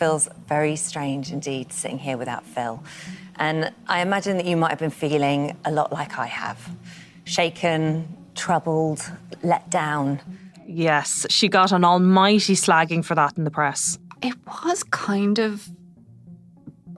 Feels 0.00 0.30
very 0.48 0.76
strange 0.76 1.30
indeed 1.30 1.74
sitting 1.74 1.98
here 1.98 2.16
without 2.16 2.46
Phil. 2.46 2.82
And 3.36 3.70
I 3.86 4.00
imagine 4.00 4.38
that 4.38 4.46
you 4.46 4.56
might 4.56 4.70
have 4.70 4.78
been 4.78 4.88
feeling 4.88 5.58
a 5.66 5.70
lot 5.70 5.92
like 5.92 6.18
I 6.18 6.24
have 6.24 6.58
shaken, 7.24 8.08
troubled, 8.34 9.02
let 9.42 9.68
down. 9.68 10.22
Yes, 10.66 11.26
she 11.28 11.48
got 11.48 11.70
an 11.70 11.84
almighty 11.84 12.54
slagging 12.54 13.04
for 13.04 13.14
that 13.14 13.36
in 13.36 13.44
the 13.44 13.50
press. 13.50 13.98
It 14.22 14.34
was 14.46 14.82
kind 14.84 15.38
of 15.38 15.68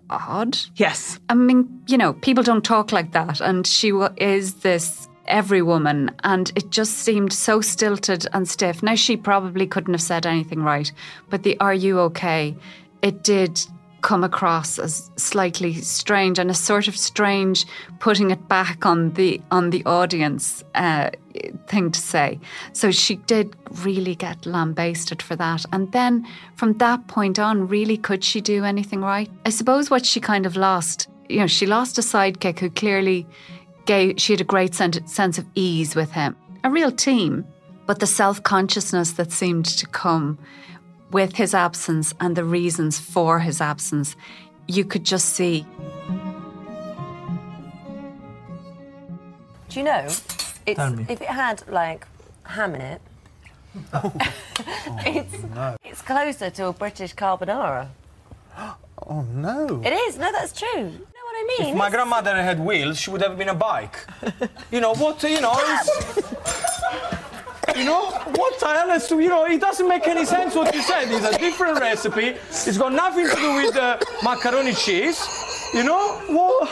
odd. 0.09 0.59
Yes. 0.77 1.19
I 1.29 1.35
mean, 1.35 1.83
you 1.89 1.99
know, 1.99 2.13
people 2.13 2.45
don't 2.45 2.65
talk 2.65 2.93
like 2.93 3.11
that. 3.13 3.41
And 3.41 3.67
she 3.67 3.91
is 4.17 4.55
this 4.61 5.09
every 5.27 5.63
woman. 5.63 6.11
And 6.23 6.53
it 6.55 6.71
just 6.71 6.99
seemed 6.99 7.33
so 7.33 7.61
stilted 7.61 8.27
and 8.33 8.49
stiff. 8.49 8.83
Now, 8.83 8.95
she 8.95 9.17
probably 9.17 9.67
couldn't 9.67 9.95
have 9.95 10.03
said 10.03 10.27
anything 10.27 10.63
right, 10.63 10.93
but 11.31 11.43
the 11.43 11.59
are 11.59 11.75
you 11.75 11.99
okay? 12.01 12.55
It 13.03 13.23
did 13.23 13.61
come 14.03 14.25
across 14.25 14.79
as 14.79 15.11
slightly 15.17 15.75
strange 15.75 16.39
and 16.39 16.51
a 16.51 16.55
sort 16.55 16.89
of 16.89 16.97
strange 16.97 17.65
putting 18.01 18.31
it 18.31 18.49
back 18.49 18.85
on 18.85 19.13
the 19.15 19.41
on 19.51 19.71
the 19.71 19.85
audience 19.87 20.63
uh, 20.75 21.11
thing 21.69 21.91
to 21.91 22.01
say. 22.01 22.39
So 22.73 22.91
she 22.91 23.17
did 23.17 23.57
really 23.85 24.15
get 24.15 24.45
lambasted 24.45 25.23
for 25.23 25.37
that. 25.37 25.65
And 25.73 25.91
then 25.93 26.27
from 26.57 26.75
that 26.79 27.07
point 27.07 27.39
on, 27.39 27.69
really, 27.69 27.97
could 27.97 28.23
she 28.25 28.41
do 28.41 28.65
anything 28.65 29.01
right? 29.01 29.31
I 29.47 29.51
suppose 29.51 29.89
what 29.89 30.05
she 30.05 30.21
kind 30.21 30.47
of 30.47 30.57
lost, 30.57 31.09
you 31.29 31.39
know, 31.39 31.47
she 31.47 31.67
lost 31.67 31.97
a 31.97 32.03
sidekick 32.03 32.59
who 32.59 32.71
clearly 32.71 33.27
gave. 33.87 34.21
She 34.21 34.33
had 34.33 34.41
a 34.41 34.45
great 34.45 34.75
sense 34.75 35.39
of 35.39 35.47
ease 35.55 35.95
with 35.95 36.13
him, 36.13 36.37
a 36.65 36.71
real 36.71 36.93
team. 36.93 37.47
But 37.85 37.99
the 37.99 38.07
self 38.07 38.43
consciousness 38.43 39.13
that 39.13 39.33
seemed 39.33 39.67
to 39.67 39.87
come 39.87 40.39
with 41.13 41.37
his 41.37 41.55
absence 41.55 42.15
and 42.21 42.35
the 42.35 42.45
reasons 42.45 42.99
for 42.99 43.39
his 43.41 43.61
absence, 43.61 44.17
you 44.67 44.85
could 44.85 45.05
just 45.05 45.29
see. 45.31 45.67
Do 49.69 49.79
you 49.79 49.85
know, 49.85 50.05
it's, 50.05 50.61
if 50.67 51.21
it 51.21 51.29
had 51.29 51.63
like 51.69 52.07
ham 52.45 52.75
in 52.75 52.81
it, 52.81 53.03
oh. 53.95 54.13
it's, 55.07 55.35
oh, 55.35 55.49
no. 55.55 55.77
it's 55.85 56.03
closer 56.03 56.51
to 56.51 56.67
a 56.67 56.73
British 56.73 57.15
carbonara. 57.15 57.89
Oh 59.05 59.23
no! 59.35 59.83
It 59.85 59.93
is. 59.93 60.17
No, 60.17 60.31
that's 60.31 60.53
true. 60.53 60.69
You 60.77 60.85
know 60.85 60.89
what 60.93 61.37
I 61.37 61.57
mean? 61.59 61.73
If 61.73 61.77
my 61.77 61.91
grandmother 61.91 62.41
had 62.41 62.61
wheels, 62.61 62.99
she 62.99 63.11
would 63.11 63.21
have 63.21 63.37
been 63.37 63.49
a 63.49 63.55
bike. 63.55 63.97
you 64.71 64.81
know 64.81 64.95
what? 64.95 65.21
You 65.25 65.41
know. 65.41 65.53
You 67.77 67.85
know 67.85 68.11
what? 68.11 68.63
I 68.63 68.83
honestly, 68.83 69.25
you 69.25 69.31
know, 69.31 69.45
it 69.47 69.61
doesn't 69.61 69.89
make 69.89 70.07
any 70.07 70.25
sense 70.25 70.55
what 70.55 70.75
you 70.75 70.83
said. 70.83 71.11
It's 71.11 71.25
a 71.25 71.39
different 71.39 71.81
recipe. 71.81 72.37
It's 72.49 72.79
got 72.79 72.93
nothing 72.93 73.29
to 73.29 73.37
do 73.37 73.55
with 73.55 73.77
uh, 73.77 73.99
macaroni 74.23 74.75
cheese. 74.75 75.19
You 75.75 75.85
know 75.85 76.21
what? 76.29 76.69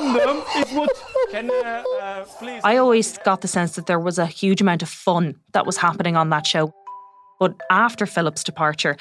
random 0.00 0.42
is 0.56 0.72
what. 0.72 0.90
Can 1.30 1.50
uh, 1.50 1.82
uh? 2.00 2.60
I 2.64 2.76
always 2.76 3.18
got 3.18 3.40
the 3.40 3.48
sense 3.48 3.76
that 3.76 3.86
there 3.86 4.00
was 4.00 4.18
a 4.18 4.26
huge 4.26 4.60
amount 4.60 4.82
of 4.82 4.88
fun 4.88 5.36
that 5.52 5.66
was 5.66 5.76
happening 5.76 6.16
on 6.16 6.30
that 6.30 6.46
show. 6.46 6.72
But 7.38 7.54
after 7.70 8.06
Philip's 8.06 8.44
departure, 8.44 8.96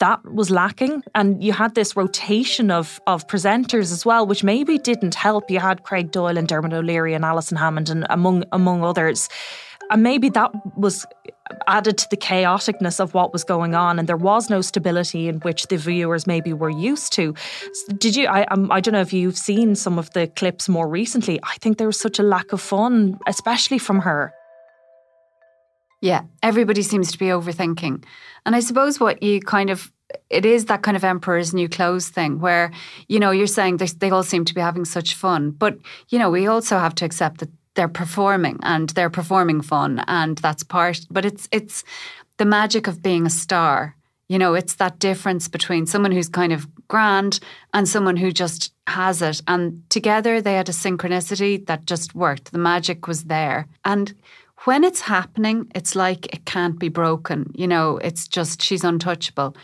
that 0.00 0.20
was 0.24 0.50
lacking. 0.50 1.02
And 1.14 1.42
you 1.42 1.52
had 1.52 1.74
this 1.74 1.96
rotation 1.96 2.70
of 2.70 3.00
of 3.06 3.26
presenters 3.26 3.92
as 3.92 4.04
well, 4.04 4.26
which 4.26 4.42
maybe 4.42 4.78
didn't 4.78 5.14
help. 5.14 5.50
You 5.50 5.60
had 5.60 5.84
Craig 5.84 6.10
Doyle 6.10 6.36
and 6.36 6.48
Dermot 6.48 6.72
O'Leary 6.72 7.14
and 7.14 7.24
Alison 7.24 7.56
Hammond 7.56 7.88
and 7.88 8.06
among 8.10 8.44
among 8.52 8.82
others. 8.82 9.28
And 9.90 10.04
maybe 10.04 10.28
that 10.30 10.52
was 10.76 11.04
added 11.66 11.98
to 11.98 12.06
the 12.10 12.16
chaoticness 12.16 13.00
of 13.00 13.12
what 13.12 13.32
was 13.32 13.42
going 13.42 13.74
on, 13.74 13.98
and 13.98 14.08
there 14.08 14.16
was 14.16 14.48
no 14.48 14.60
stability 14.60 15.26
in 15.28 15.40
which 15.40 15.66
the 15.66 15.76
viewers 15.76 16.28
maybe 16.28 16.52
were 16.52 16.70
used 16.70 17.12
to. 17.14 17.34
Did 17.98 18.14
you? 18.14 18.26
I 18.28 18.44
um, 18.44 18.70
I 18.70 18.80
don't 18.80 18.92
know 18.92 19.00
if 19.00 19.12
you've 19.12 19.36
seen 19.36 19.74
some 19.74 19.98
of 19.98 20.10
the 20.10 20.28
clips 20.28 20.68
more 20.68 20.88
recently. 20.88 21.40
I 21.42 21.56
think 21.60 21.78
there 21.78 21.88
was 21.88 21.98
such 21.98 22.18
a 22.18 22.22
lack 22.22 22.52
of 22.52 22.60
fun, 22.60 23.18
especially 23.26 23.78
from 23.78 24.00
her. 24.00 24.32
Yeah, 26.00 26.22
everybody 26.42 26.82
seems 26.82 27.12
to 27.12 27.18
be 27.18 27.26
overthinking. 27.26 28.04
And 28.46 28.56
I 28.56 28.60
suppose 28.60 28.98
what 28.98 29.22
you 29.22 29.40
kind 29.40 29.70
of 29.70 29.92
it 30.28 30.44
is 30.44 30.64
that 30.64 30.82
kind 30.82 30.96
of 30.96 31.04
emperor's 31.04 31.54
new 31.54 31.68
clothes 31.68 32.08
thing 32.08 32.40
where 32.40 32.72
you 33.06 33.20
know 33.20 33.30
you're 33.30 33.46
saying 33.46 33.76
they 33.76 34.10
all 34.10 34.24
seem 34.24 34.44
to 34.44 34.54
be 34.54 34.60
having 34.60 34.84
such 34.84 35.14
fun 35.14 35.52
but 35.52 35.78
you 36.08 36.18
know 36.18 36.28
we 36.28 36.48
also 36.48 36.78
have 36.78 36.96
to 36.96 37.04
accept 37.04 37.38
that 37.38 37.48
they're 37.76 37.86
performing 37.86 38.58
and 38.64 38.88
they're 38.90 39.08
performing 39.08 39.60
fun 39.60 40.02
and 40.08 40.38
that's 40.38 40.64
part 40.64 41.06
but 41.12 41.24
it's 41.24 41.48
it's 41.52 41.84
the 42.40 42.46
magic 42.46 42.86
of 42.86 43.02
being 43.02 43.26
a 43.26 43.30
star. 43.30 43.94
You 44.30 44.38
know 44.38 44.54
it's 44.54 44.76
that 44.76 44.98
difference 44.98 45.46
between 45.46 45.86
someone 45.86 46.10
who's 46.10 46.28
kind 46.30 46.54
of 46.54 46.66
grand 46.88 47.38
and 47.74 47.86
someone 47.86 48.16
who 48.16 48.32
just 48.32 48.72
has 48.86 49.20
it. 49.20 49.42
And 49.46 49.82
together 49.90 50.40
they 50.40 50.54
had 50.54 50.70
a 50.70 50.72
synchronicity 50.72 51.66
that 51.66 51.84
just 51.84 52.14
worked. 52.14 52.52
The 52.52 52.58
magic 52.58 53.06
was 53.06 53.24
there. 53.24 53.66
And 53.84 54.14
when 54.64 54.84
it's 54.84 55.00
happening, 55.00 55.70
it's 55.74 55.94
like 55.96 56.26
it 56.34 56.44
can't 56.44 56.78
be 56.78 56.88
broken. 56.88 57.50
You 57.54 57.66
know, 57.66 57.98
it's 57.98 58.28
just 58.28 58.62
she's 58.62 58.84
untouchable. 58.84 59.56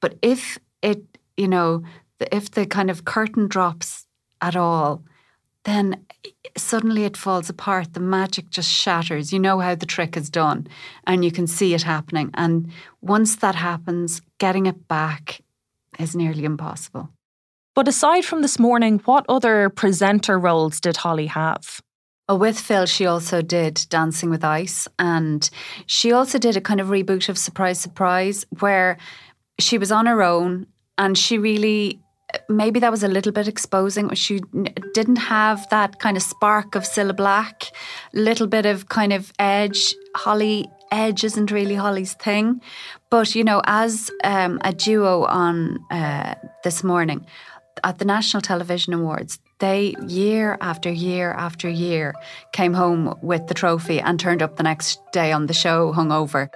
But 0.00 0.18
if 0.22 0.58
it, 0.82 1.02
you 1.36 1.48
know, 1.48 1.82
if 2.30 2.50
the 2.50 2.66
kind 2.66 2.90
of 2.90 3.04
curtain 3.04 3.48
drops 3.48 4.06
at 4.40 4.56
all, 4.56 5.02
then 5.64 6.04
suddenly 6.56 7.04
it 7.04 7.16
falls 7.16 7.48
apart. 7.48 7.94
The 7.94 8.00
magic 8.00 8.50
just 8.50 8.68
shatters. 8.68 9.32
You 9.32 9.38
know 9.38 9.60
how 9.60 9.74
the 9.74 9.86
trick 9.86 10.16
is 10.16 10.28
done, 10.28 10.66
and 11.06 11.24
you 11.24 11.30
can 11.30 11.46
see 11.46 11.74
it 11.74 11.82
happening. 11.82 12.30
And 12.34 12.70
once 13.00 13.36
that 13.36 13.54
happens, 13.54 14.20
getting 14.38 14.66
it 14.66 14.88
back 14.88 15.40
is 15.98 16.16
nearly 16.16 16.44
impossible. 16.44 17.08
But 17.74 17.88
aside 17.88 18.24
from 18.24 18.42
this 18.42 18.58
morning, 18.58 18.98
what 19.04 19.24
other 19.28 19.70
presenter 19.70 20.38
roles 20.38 20.80
did 20.80 20.98
Holly 20.98 21.26
have? 21.26 21.80
With 22.36 22.58
Phil, 22.58 22.86
she 22.86 23.06
also 23.06 23.42
did 23.42 23.84
Dancing 23.88 24.30
with 24.30 24.44
Ice, 24.44 24.88
and 24.98 25.48
she 25.86 26.12
also 26.12 26.38
did 26.38 26.56
a 26.56 26.60
kind 26.60 26.80
of 26.80 26.88
reboot 26.88 27.28
of 27.28 27.36
Surprise, 27.36 27.78
Surprise, 27.78 28.46
where 28.60 28.98
she 29.58 29.78
was 29.78 29.92
on 29.92 30.06
her 30.06 30.22
own 30.22 30.66
and 30.98 31.16
she 31.16 31.38
really 31.38 32.00
maybe 32.48 32.80
that 32.80 32.90
was 32.90 33.02
a 33.02 33.08
little 33.08 33.32
bit 33.32 33.46
exposing. 33.46 34.14
She 34.14 34.40
didn't 34.94 35.16
have 35.16 35.68
that 35.68 35.98
kind 35.98 36.16
of 36.16 36.22
spark 36.22 36.74
of 36.74 36.84
Cilla 36.84 37.14
Black, 37.14 37.64
little 38.14 38.46
bit 38.46 38.64
of 38.64 38.88
kind 38.88 39.12
of 39.12 39.32
edge. 39.38 39.94
Holly 40.16 40.66
edge 40.90 41.24
isn't 41.24 41.50
really 41.50 41.74
Holly's 41.74 42.14
thing, 42.14 42.60
but 43.10 43.34
you 43.34 43.44
know, 43.44 43.60
as 43.66 44.10
um, 44.24 44.60
a 44.64 44.72
duo 44.72 45.24
on 45.24 45.78
uh, 45.90 46.34
this 46.64 46.82
morning 46.82 47.26
at 47.84 47.98
the 47.98 48.04
National 48.04 48.40
Television 48.40 48.94
Awards, 48.94 49.38
they 49.58 49.94
year 50.06 50.58
after 50.60 50.90
year 50.90 51.32
after 51.32 51.68
year 51.68 52.14
came 52.52 52.74
home 52.74 53.16
with 53.22 53.46
the 53.46 53.54
trophy 53.54 54.00
and 54.00 54.18
turned 54.18 54.42
up 54.42 54.56
the 54.56 54.62
next 54.62 55.00
day 55.12 55.32
on 55.32 55.46
the 55.46 55.54
show 55.54 55.92
hungover. 55.92 56.48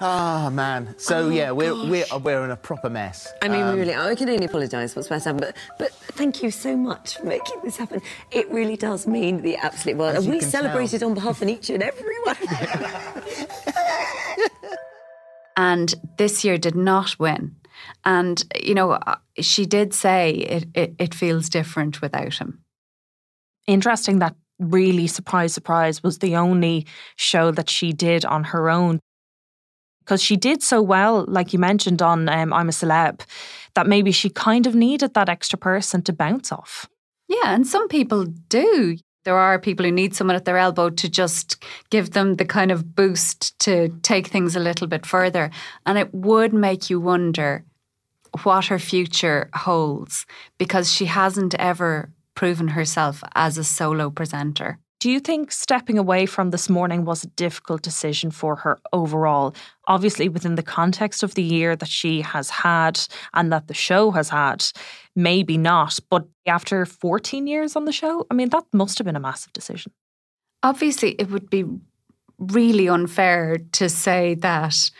Ah, 0.00 0.46
oh, 0.46 0.50
man. 0.50 0.94
So, 0.98 1.26
oh, 1.26 1.30
yeah, 1.30 1.52
we're, 1.52 1.74
we're, 1.74 2.04
we're 2.22 2.44
in 2.44 2.50
a 2.50 2.56
proper 2.56 2.90
mess. 2.90 3.32
I 3.40 3.48
mean, 3.48 3.62
um, 3.62 3.78
really, 3.78 3.94
I 3.94 4.14
can 4.16 4.28
only 4.28 4.44
apologise 4.44 4.96
what's 4.96 5.06
about 5.06 5.22
to 5.22 5.34
but, 5.34 5.56
but 5.78 5.92
thank 5.92 6.42
you 6.42 6.50
so 6.50 6.76
much 6.76 7.16
for 7.16 7.26
making 7.26 7.60
this 7.62 7.76
happen. 7.76 8.02
It 8.32 8.50
really 8.50 8.76
does 8.76 9.06
mean 9.06 9.42
the 9.42 9.56
absolute 9.56 9.96
world. 9.96 10.16
And 10.16 10.28
we 10.28 10.40
celebrated 10.40 10.98
tell. 10.98 11.10
on 11.10 11.14
behalf 11.14 11.40
of 11.40 11.48
each 11.48 11.70
and 11.70 11.82
everyone. 11.82 12.36
and 15.56 15.94
this 16.18 16.44
year 16.44 16.58
did 16.58 16.74
not 16.74 17.18
win. 17.18 17.54
And, 18.04 18.42
you 18.60 18.74
know, 18.74 18.92
uh, 18.92 19.16
she 19.40 19.66
did 19.66 19.94
say 19.94 20.30
it, 20.30 20.68
it, 20.74 20.94
it 20.98 21.14
feels 21.14 21.48
different 21.48 22.00
without 22.00 22.34
him. 22.34 22.62
Interesting 23.66 24.18
that 24.18 24.36
really 24.58 25.06
surprise 25.06 25.52
surprise 25.52 26.02
was 26.02 26.18
the 26.18 26.36
only 26.36 26.86
show 27.16 27.50
that 27.50 27.68
she 27.68 27.92
did 27.92 28.24
on 28.24 28.44
her 28.44 28.70
own. 28.70 29.00
Because 30.00 30.22
she 30.22 30.36
did 30.36 30.62
so 30.62 30.82
well 30.82 31.24
like 31.26 31.52
you 31.52 31.58
mentioned 31.58 32.02
on 32.02 32.28
um, 32.28 32.52
i'm 32.52 32.68
a 32.68 32.72
celeb 32.72 33.22
that 33.74 33.86
maybe 33.86 34.12
she 34.12 34.28
kind 34.28 34.66
of 34.66 34.74
needed 34.74 35.14
that 35.14 35.28
extra 35.28 35.58
person 35.58 36.02
to 36.02 36.12
bounce 36.12 36.52
off. 36.52 36.88
Yeah 37.28 37.54
and 37.54 37.66
some 37.66 37.88
people 37.88 38.24
do. 38.24 38.96
There 39.24 39.36
are 39.38 39.58
people 39.58 39.86
who 39.86 39.90
need 39.90 40.14
someone 40.14 40.36
at 40.36 40.44
their 40.44 40.58
elbow 40.58 40.90
to 40.90 41.08
just 41.08 41.64
give 41.88 42.10
them 42.10 42.34
the 42.34 42.44
kind 42.44 42.70
of 42.70 42.94
boost 42.94 43.58
to 43.60 43.88
take 44.02 44.26
things 44.26 44.54
a 44.54 44.60
little 44.60 44.86
bit 44.86 45.06
further. 45.06 45.50
And 45.86 45.96
it 45.96 46.12
would 46.12 46.52
make 46.52 46.90
you 46.90 47.00
wonder 47.00 47.64
what 48.42 48.66
her 48.66 48.78
future 48.78 49.48
holds 49.54 50.26
because 50.58 50.92
she 50.92 51.06
hasn't 51.06 51.54
ever 51.54 52.10
proven 52.34 52.68
herself 52.68 53.22
as 53.34 53.56
a 53.58 53.64
solo 53.64 54.10
presenter. 54.10 54.78
Do 55.00 55.10
you 55.10 55.20
think 55.20 55.52
stepping 55.52 55.98
away 55.98 56.24
from 56.24 56.50
this 56.50 56.70
morning 56.70 57.04
was 57.04 57.24
a 57.24 57.28
difficult 57.28 57.82
decision 57.82 58.30
for 58.30 58.56
her 58.56 58.78
overall? 58.92 59.54
Obviously, 59.86 60.30
within 60.30 60.54
the 60.54 60.62
context 60.62 61.22
of 61.22 61.34
the 61.34 61.42
year 61.42 61.76
that 61.76 61.90
she 61.90 62.22
has 62.22 62.48
had 62.48 62.98
and 63.34 63.52
that 63.52 63.68
the 63.68 63.74
show 63.74 64.12
has 64.12 64.30
had, 64.30 64.64
maybe 65.14 65.58
not. 65.58 65.98
But 66.08 66.26
after 66.46 66.86
14 66.86 67.46
years 67.46 67.76
on 67.76 67.84
the 67.84 67.92
show, 67.92 68.26
I 68.30 68.34
mean, 68.34 68.48
that 68.48 68.64
must 68.72 68.96
have 68.96 69.04
been 69.04 69.14
a 69.14 69.20
massive 69.20 69.52
decision. 69.52 69.92
Obviously, 70.62 71.10
it 71.18 71.30
would 71.30 71.50
be 71.50 71.66
really 72.38 72.88
unfair 72.88 73.58
to 73.72 73.90
say 73.90 74.36
that 74.36 74.90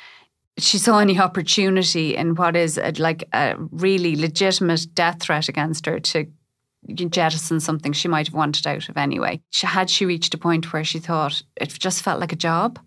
she 0.59 0.79
saw 0.79 0.99
any 0.99 1.19
opportunity 1.19 2.15
in 2.17 2.35
what 2.35 2.55
is 2.57 2.79
a, 2.79 2.93
like 2.99 3.25
a 3.33 3.57
really 3.59 4.15
legitimate 4.17 4.87
death 4.95 5.21
threat 5.21 5.49
against 5.49 5.87
her 5.87 5.99
to 5.99 6.27
jettison 6.95 7.61
something 7.61 7.93
she 7.93 8.09
might 8.09 8.27
have 8.27 8.35
wanted 8.35 8.67
out 8.67 8.89
of 8.89 8.97
anyway. 8.97 9.41
She, 9.51 9.67
had 9.67 9.91
she 9.91 10.07
reached 10.07 10.35
a 10.35 10.39
point 10.39 10.73
where 10.73 10.85
she 10.85 10.99
thought 10.99 11.43
it 11.57 11.71
just 11.71 12.03
felt 12.03 12.21
like 12.21 12.33
a 12.33 12.37
job 12.37 12.79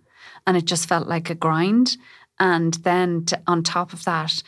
and 0.46 0.56
it 0.56 0.66
just 0.66 0.88
felt 0.88 1.08
like 1.08 1.30
a 1.30 1.36
grind, 1.36 1.98
and 2.40 2.76
then 2.76 3.26
to, 3.26 3.42
on 3.48 3.64
top 3.64 3.92
of 3.92 4.06
that, 4.06 4.44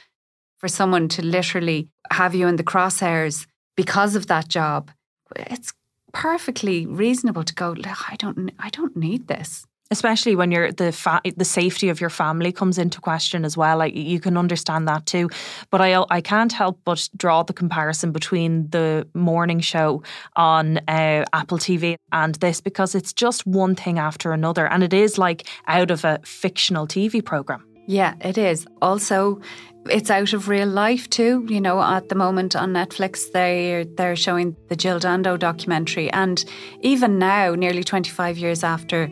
for 0.58 0.68
someone 0.68 1.10
to 1.10 1.22
literally 1.22 1.90
have 2.12 2.34
you 2.36 2.48
in 2.48 2.56
the 2.56 2.64
crosshairs 2.64 3.48
because 3.76 4.16
of 4.16 4.28
that 4.28 4.48
job, 4.48 4.92
it's 5.36 5.74
perfectly 6.14 6.86
reasonable 6.86 7.44
to 7.44 7.54
go. 7.54 7.76
I 8.08 8.16
don't, 8.18 8.52
I 8.60 8.70
don't 8.70 8.96
need 8.96 9.28
this 9.28 9.66
especially 9.92 10.36
when 10.36 10.52
you're 10.52 10.72
the 10.72 10.92
fa- 10.92 11.22
the 11.36 11.46
safety 11.46 11.90
of 11.90 12.00
your 12.00 12.10
family 12.10 12.52
comes 12.52 12.78
into 12.78 13.02
question 13.02 13.46
as 13.46 13.58
well. 13.58 13.78
Like 13.78 13.96
you 13.96 14.20
can 14.20 14.38
understand 14.38 14.88
that 14.88 15.06
too. 15.06 15.30
But 15.70 15.82
I 15.82 16.04
I 16.10 16.22
can't 16.22 16.52
help 16.52 16.80
but 16.86 17.10
draw 17.18 17.44
the 17.44 17.54
comparison 17.54 18.12
between 18.12 18.70
the 18.70 19.08
morning 19.14 19.60
show 19.60 20.04
on 20.36 20.78
uh, 20.88 21.26
Apple 21.34 21.58
TV 21.58 21.96
and 22.12 22.36
this 22.36 22.62
because 22.62 22.96
it's 22.96 23.14
just 23.14 23.46
one 23.46 23.76
thing 23.76 24.00
after 24.00 24.32
another, 24.32 24.68
and 24.68 24.84
it 24.84 24.94
is 24.94 25.18
like 25.18 25.48
out 25.68 25.92
of 25.92 26.06
a 26.06 26.20
fictional 26.24 26.88
TV 26.88 27.24
program. 27.24 27.66
Yeah, 27.88 28.14
it 28.22 28.38
is. 28.38 28.68
Also, 28.84 29.42
it's 29.90 30.12
out 30.12 30.34
of 30.34 30.48
real 30.48 30.68
life 30.68 31.10
too. 31.10 31.48
You 31.50 31.60
know, 31.60 31.82
at 31.82 32.10
the 32.10 32.16
moment 32.16 32.56
on 32.56 32.72
Netflix, 32.72 33.32
they 33.32 33.88
they're 33.98 34.16
showing 34.16 34.56
the 34.68 34.76
Jill 34.76 35.00
Dando 35.00 35.38
documentary, 35.38 36.12
and 36.12 36.46
even 36.82 37.18
now, 37.18 37.56
nearly 37.56 37.84
twenty 37.84 38.12
five 38.12 38.38
years 38.38 38.64
after 38.64 39.10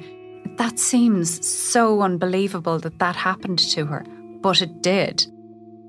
that 0.57 0.79
seems 0.79 1.47
so 1.47 2.01
unbelievable 2.01 2.79
that 2.79 2.99
that 2.99 3.15
happened 3.15 3.59
to 3.59 3.85
her, 3.85 4.05
but 4.41 4.61
it 4.61 4.81
did. 4.81 5.25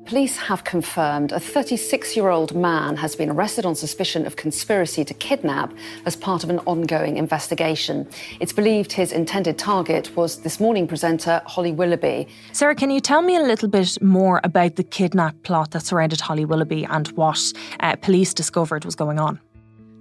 Police 0.08 0.38
have 0.38 0.64
confirmed 0.64 1.32
a 1.32 1.38
36 1.38 2.16
year 2.16 2.30
old 2.30 2.56
man 2.56 2.96
has 2.96 3.14
been 3.14 3.28
arrested 3.28 3.66
on 3.66 3.74
suspicion 3.74 4.26
of 4.26 4.36
conspiracy 4.36 5.04
to 5.04 5.12
kidnap 5.12 5.70
as 6.06 6.16
part 6.16 6.44
of 6.44 6.48
an 6.48 6.60
ongoing 6.60 7.18
investigation. 7.18 8.08
It's 8.40 8.54
believed 8.54 8.92
his 8.92 9.12
intended 9.12 9.58
target 9.58 10.16
was 10.16 10.40
this 10.40 10.60
morning 10.60 10.86
presenter 10.86 11.42
Holly 11.44 11.72
Willoughby. 11.72 12.26
Sarah, 12.52 12.74
can 12.74 12.90
you 12.90 13.00
tell 13.00 13.20
me 13.20 13.36
a 13.36 13.42
little 13.42 13.68
bit 13.68 14.00
more 14.00 14.40
about 14.44 14.76
the 14.76 14.82
kidnap 14.82 15.42
plot 15.42 15.72
that 15.72 15.84
surrounded 15.84 16.22
Holly 16.22 16.46
Willoughby 16.46 16.84
and 16.86 17.08
what 17.08 17.40
uh, 17.80 17.94
police 17.96 18.32
discovered 18.32 18.86
was 18.86 18.94
going 18.94 19.18
on? 19.18 19.38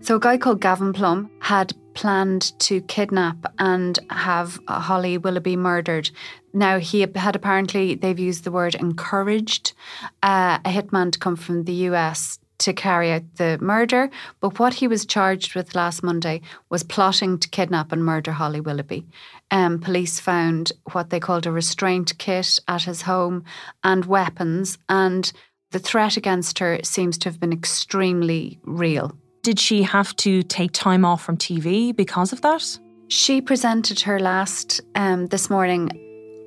So, 0.02 0.16
a 0.16 0.20
guy 0.20 0.38
called 0.38 0.62
Gavin 0.62 0.94
Plumb 0.94 1.30
had 1.40 1.74
planned 1.94 2.58
to 2.60 2.82
kidnap 2.82 3.52
and 3.58 3.98
have 4.10 4.60
Holly 4.68 5.18
Willoughby 5.18 5.56
murdered. 5.56 6.12
Now, 6.54 6.80
he 6.80 7.02
had 7.02 7.36
apparently, 7.36 7.96
they've 7.96 8.20
used 8.20 8.44
the 8.44 8.52
word 8.52 8.76
encouraged 8.76 9.74
uh, 10.22 10.60
a 10.64 10.70
hitman 10.70 11.12
to 11.12 11.20
come 11.20 11.36
from 11.36 11.64
the 11.64 11.74
US 11.90 12.40
to 12.60 12.74
carry 12.74 13.12
out 13.12 13.24
the 13.36 13.58
murder. 13.62 14.10
But 14.40 14.60
what 14.60 14.76
he 14.76 14.88
was 14.88 15.06
charged 15.06 15.56
with 15.56 15.76
last 15.76 16.04
Monday 16.04 16.42
was 16.70 16.84
plotting 16.84 17.40
to 17.40 17.50
kidnap 17.50 17.92
and 17.92 18.04
murder 18.04 18.32
Holly 18.32 18.62
Willoughby. 18.62 19.06
Um, 19.52 19.80
police 19.80 20.20
found 20.20 20.72
what 20.94 21.10
they 21.10 21.20
called 21.20 21.46
a 21.46 21.52
restraint 21.52 22.18
kit 22.18 22.60
at 22.68 22.84
his 22.84 23.04
home 23.04 23.44
and 23.84 24.06
weapons, 24.06 24.78
and 24.90 25.32
the 25.72 25.80
threat 25.80 26.18
against 26.18 26.60
her 26.60 26.80
seems 26.84 27.18
to 27.20 27.30
have 27.30 27.40
been 27.40 27.54
extremely 27.54 28.60
real. 28.64 29.18
Did 29.48 29.62
she 29.62 29.82
have 29.84 30.14
to 30.18 30.44
take 30.44 30.74
time 30.74 31.06
off 31.06 31.24
from 31.24 31.38
TV 31.38 31.96
because 31.96 32.34
of 32.34 32.42
that? 32.42 32.78
She 33.08 33.40
presented 33.40 34.02
her 34.02 34.20
last 34.20 34.82
um, 34.96 35.28
this 35.28 35.50
morning, 35.50 35.90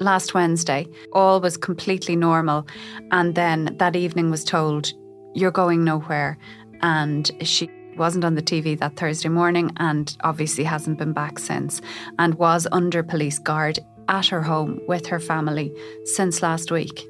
last 0.01 0.35
Wednesday. 0.35 0.87
All 1.15 1.41
was 1.41 1.57
completely 1.57 2.15
normal. 2.15 2.67
And 3.11 3.35
then 3.35 3.75
that 3.79 3.97
evening 3.97 4.31
was 4.31 4.45
told, 4.45 4.93
You're 5.35 5.51
going 5.51 5.83
nowhere. 5.83 6.37
And 6.83 7.31
she 7.41 7.71
wasn't 7.97 8.23
on 8.23 8.35
the 8.35 8.43
TV 8.43 8.79
that 8.81 8.97
Thursday 8.97 9.31
morning 9.31 9.71
and 9.79 10.15
obviously 10.21 10.65
hasn't 10.65 10.99
been 10.99 11.15
back 11.15 11.39
since 11.39 11.81
and 12.19 12.35
was 12.35 12.69
under 12.71 13.03
police 13.03 13.39
guard 13.39 13.79
at 14.11 14.27
her 14.27 14.43
home 14.43 14.79
with 14.87 15.07
her 15.07 15.21
family 15.21 15.73
since 16.05 16.43
last 16.43 16.71
week. 16.71 17.09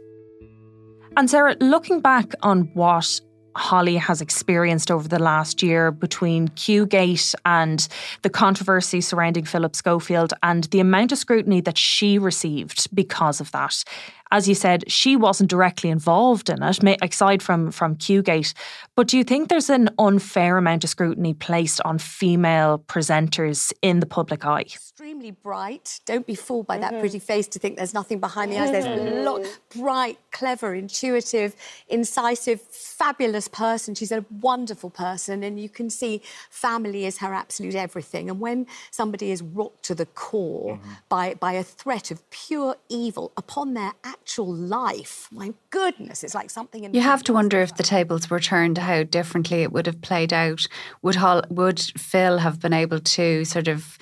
And 1.16 1.28
Sarah, 1.28 1.56
looking 1.58 2.00
back 2.00 2.32
on 2.42 2.70
what 2.74 3.20
Holly 3.56 3.96
has 3.96 4.20
experienced 4.20 4.90
over 4.90 5.08
the 5.08 5.18
last 5.18 5.62
year 5.62 5.90
between 5.90 6.48
Qgate 6.48 7.34
and 7.44 7.86
the 8.22 8.30
controversy 8.30 9.00
surrounding 9.00 9.44
Philip 9.44 9.74
Schofield 9.74 10.32
and 10.42 10.64
the 10.64 10.80
amount 10.80 11.12
of 11.12 11.18
scrutiny 11.18 11.60
that 11.62 11.78
she 11.78 12.18
received 12.18 12.94
because 12.94 13.40
of 13.40 13.50
that 13.52 13.84
as 14.32 14.48
you 14.48 14.54
said, 14.54 14.90
she 14.90 15.16
wasn't 15.16 15.50
directly 15.50 15.90
involved 15.90 16.50
in 16.50 16.62
it, 16.62 16.98
aside 17.02 17.42
from 17.42 17.70
from 17.70 17.96
Qgate. 17.96 18.54
But 18.94 19.08
do 19.08 19.18
you 19.18 19.24
think 19.24 19.48
there's 19.48 19.70
an 19.70 19.90
unfair 19.98 20.56
amount 20.56 20.84
of 20.84 20.90
scrutiny 20.90 21.34
placed 21.34 21.80
on 21.84 21.98
female 21.98 22.84
presenters 22.86 23.72
in 23.82 24.00
the 24.00 24.06
public 24.06 24.44
eye? 24.44 24.60
Extremely 24.60 25.32
bright. 25.32 26.00
Don't 26.06 26.26
be 26.26 26.34
fooled 26.34 26.66
by 26.66 26.78
that 26.78 26.92
mm-hmm. 26.92 27.00
pretty 27.00 27.18
face 27.18 27.48
to 27.48 27.58
think 27.58 27.76
there's 27.76 27.94
nothing 27.94 28.20
behind 28.20 28.52
the 28.52 28.58
eyes. 28.58 28.70
There's 28.70 28.84
a 28.84 29.22
lot 29.22 29.46
bright, 29.76 30.18
clever, 30.30 30.74
intuitive, 30.74 31.56
incisive, 31.88 32.60
fabulous 32.60 33.48
person. 33.48 33.94
She's 33.94 34.12
a 34.12 34.24
wonderful 34.40 34.90
person, 34.90 35.42
and 35.42 35.58
you 35.58 35.68
can 35.68 35.90
see 35.90 36.22
family 36.50 37.04
is 37.06 37.18
her 37.18 37.34
absolute 37.34 37.74
everything. 37.74 38.30
And 38.30 38.38
when 38.38 38.66
somebody 38.90 39.30
is 39.32 39.42
rocked 39.42 39.82
to 39.84 39.94
the 39.94 40.06
core 40.06 40.76
mm-hmm. 40.76 40.90
by 41.08 41.34
by 41.34 41.52
a 41.52 41.64
threat 41.64 42.10
of 42.10 42.28
pure 42.30 42.76
evil 42.88 43.32
upon 43.36 43.74
their 43.74 43.92
actual 44.20 44.54
life. 44.54 45.28
My 45.32 45.52
goodness, 45.70 46.22
it's 46.22 46.34
like 46.34 46.50
something 46.50 46.84
in. 46.84 46.94
You 46.94 47.00
have 47.00 47.22
to 47.24 47.32
wonder 47.32 47.60
if 47.60 47.76
the 47.76 47.82
tables 47.82 48.28
were 48.30 48.40
turned, 48.40 48.78
how 48.78 49.02
differently 49.02 49.62
it 49.62 49.72
would 49.72 49.86
have 49.86 50.00
played 50.02 50.32
out. 50.32 50.66
Would 51.02 51.16
Hol- 51.16 51.44
would 51.48 51.80
Phil 51.80 52.38
have 52.38 52.60
been 52.60 52.72
able 52.72 53.00
to 53.00 53.44
sort 53.44 53.68
of 53.68 53.98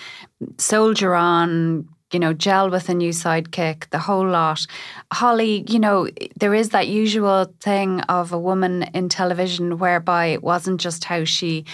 soldier 0.59 1.15
on? 1.15 1.89
You 2.11 2.19
know, 2.19 2.33
gel 2.33 2.71
with 2.71 2.89
a 2.89 2.95
new 2.95 3.11
sidekick, 3.11 3.91
the 3.91 3.99
whole 3.99 4.27
lot. 4.27 4.67
Holly, 5.13 5.67
you 5.69 5.79
know, 5.79 6.09
there 6.41 6.55
is 6.55 6.71
that 6.71 6.89
usual 6.89 7.53
thing 7.61 8.01
of 8.09 8.33
a 8.33 8.39
woman 8.39 8.85
in 8.95 9.11
television 9.11 9.77
whereby 9.77 10.27
it 10.27 10.43
wasn't 10.43 10.81
just 10.81 11.05
how 11.05 11.25
she 11.25 11.67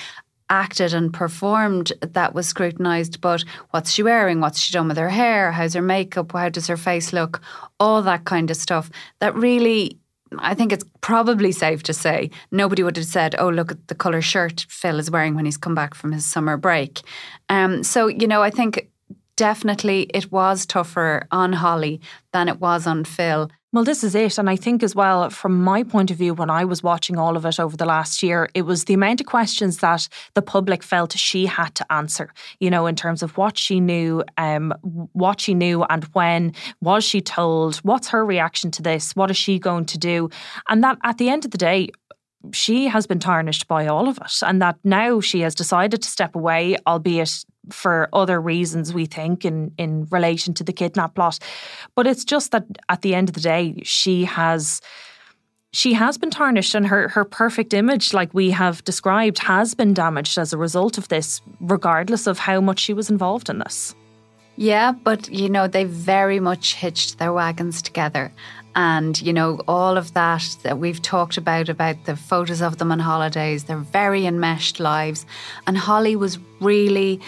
acted 0.55 0.95
and 0.95 1.13
performed 1.13 1.93
that 2.01 2.35
was 2.35 2.47
scrutinised, 2.47 3.21
but 3.21 3.45
what's 3.71 3.91
she 3.91 4.03
wearing? 4.03 4.41
What's 4.41 4.61
she 4.61 4.73
done 4.73 4.89
with 4.89 4.97
her 4.97 5.09
hair? 5.09 5.53
How's 5.53 5.75
her 5.75 5.83
makeup? 5.83 6.33
How 6.33 6.49
does 6.49 6.69
her 6.69 6.77
face 6.77 7.13
look? 7.13 7.43
All 7.81 8.03
that 8.03 8.25
kind 8.25 8.51
of 8.51 8.57
stuff. 8.57 8.91
That 9.19 9.35
really, 9.35 9.99
I 10.39 10.55
think 10.55 10.73
it's 10.73 10.85
probably 11.01 11.53
safe 11.53 11.83
to 11.85 11.93
say 11.93 12.31
nobody 12.53 12.83
would 12.83 12.97
have 12.97 13.07
said, 13.07 13.35
oh, 13.39 13.49
look 13.49 13.73
at 13.73 13.89
the 13.89 13.95
colour 13.95 14.23
shirt 14.23 14.67
Phil 14.69 14.99
is 14.99 15.11
wearing 15.11 15.35
when 15.35 15.45
he's 15.45 15.57
come 15.59 15.75
back 15.75 15.95
from 15.95 16.13
his 16.13 16.25
summer 16.25 16.57
break. 16.57 17.03
Um, 17.49 17.83
so, 17.83 18.07
you 18.07 18.29
know, 18.29 18.43
I 18.43 18.51
think 18.51 18.89
definitely 19.37 20.03
it 20.15 20.31
was 20.31 20.67
tougher 20.67 21.27
on 21.31 21.53
Holly 21.53 22.01
than 22.33 22.49
it 22.49 22.61
was 22.61 22.87
on 22.87 23.05
Phil. 23.05 23.51
Well, 23.75 23.83
this 23.83 24.05
is 24.05 24.15
it. 24.15 24.39
And 24.39 24.49
I 24.49 24.55
think, 24.55 24.85
as 24.85 24.95
well, 24.95 25.29
from 25.31 25.61
my 25.61 25.83
point 25.83 26.13
of 26.13 26.17
view, 26.17 26.33
when 26.33 26.49
I 26.49 26.65
was 26.65 26.85
watching 26.85 27.19
all 27.19 27.37
of 27.37 27.45
it 27.45 27.59
over 27.59 27.77
the 27.77 27.85
last 27.85 28.23
year, 28.23 28.49
it 28.55 28.63
was 28.63 28.85
the 28.85 28.95
amount 28.95 29.21
of 29.21 29.27
questions 29.27 29.79
that 29.79 30.09
the 30.35 30.43
public 30.43 30.85
felt 30.85 31.19
she 31.19 31.47
had 31.47 31.75
to 31.75 31.93
answer, 31.93 32.33
you 32.61 32.71
know, 32.71 32.87
in 32.87 32.95
terms 32.95 33.21
of 33.21 33.37
what 33.37 33.59
she 33.59 33.81
knew, 33.81 34.23
um, 34.39 34.73
what 35.13 35.41
she 35.41 35.55
knew, 35.55 35.83
and 35.91 36.05
when 36.13 36.55
was 36.83 37.03
she 37.03 37.21
told, 37.21 37.79
what's 37.79 38.07
her 38.11 38.25
reaction 38.25 38.71
to 38.71 38.81
this, 38.81 39.17
what 39.17 39.29
is 39.29 39.37
she 39.37 39.59
going 39.59 39.87
to 39.87 39.99
do? 39.99 40.31
And 40.69 40.85
that 40.85 40.99
at 41.03 41.19
the 41.19 41.29
end 41.29 41.45
of 41.45 41.51
the 41.51 41.59
day, 41.59 41.89
she 42.53 42.87
has 42.87 43.09
been 43.09 43.19
tarnished 43.19 43.67
by 43.67 43.89
all 43.89 44.09
of 44.09 44.19
it, 44.19 44.39
and 44.43 44.63
that 44.63 44.77
now 44.85 45.19
she 45.19 45.41
has 45.41 45.53
decided 45.53 46.01
to 46.01 46.09
step 46.09 46.37
away, 46.37 46.77
albeit 46.87 47.45
for 47.71 48.09
other 48.13 48.41
reasons, 48.41 48.93
we 48.93 49.07
think, 49.07 49.45
in, 49.45 49.73
in 49.79 50.07
relation 50.11 50.55
to 50.55 50.65
the 50.65 50.73
kidnap 50.73 51.15
plot. 51.15 51.39
But 51.95 52.07
it's 52.07 52.25
just 52.25 52.51
that 52.53 52.65
at 52.89 53.03
the 53.03 53.15
end 53.15 53.29
of 53.29 53.35
the 53.35 53.41
day, 53.41 53.81
she 53.85 54.25
has 54.25 54.81
she 55.75 55.93
has 55.95 56.17
been 56.17 56.31
tarnished 56.31 56.77
and 56.77 56.87
her, 56.87 57.09
her 57.09 57.25
perfect 57.25 57.75
image, 57.75 58.15
like 58.15 58.33
we 58.33 58.53
have 58.53 58.85
described, 58.85 59.41
has 59.41 59.75
been 59.75 59.93
damaged 59.93 60.39
as 60.39 60.53
a 60.53 60.57
result 60.57 60.99
of 60.99 61.09
this, 61.09 61.41
regardless 61.61 62.29
of 62.29 62.39
how 62.39 62.61
much 62.61 62.79
she 62.79 62.95
was 62.95 63.11
involved 63.11 63.51
in 63.51 63.59
this. 63.59 63.93
Yeah, 64.55 64.93
but 64.93 65.29
you 65.33 65.49
know, 65.49 65.67
they 65.67 65.83
very 65.83 66.39
much 66.39 66.75
hitched 66.75 67.19
their 67.19 67.33
wagons 67.33 67.83
together. 67.83 68.33
And, 68.77 69.21
you 69.21 69.33
know, 69.33 69.61
all 69.67 69.97
of 69.97 70.15
that 70.15 70.57
that 70.63 70.79
we've 70.79 71.03
talked 71.03 71.37
about, 71.37 71.69
about 71.69 72.05
the 72.05 72.17
photos 72.17 72.61
of 72.61 72.79
them 72.79 72.93
on 72.93 73.01
holidays, 73.01 73.65
their 73.65 73.79
very 73.79 74.27
enmeshed 74.27 74.79
lives. 74.79 75.27
And 75.67 75.77
Holly 75.77 76.17
was 76.17 76.39
really 76.61 77.21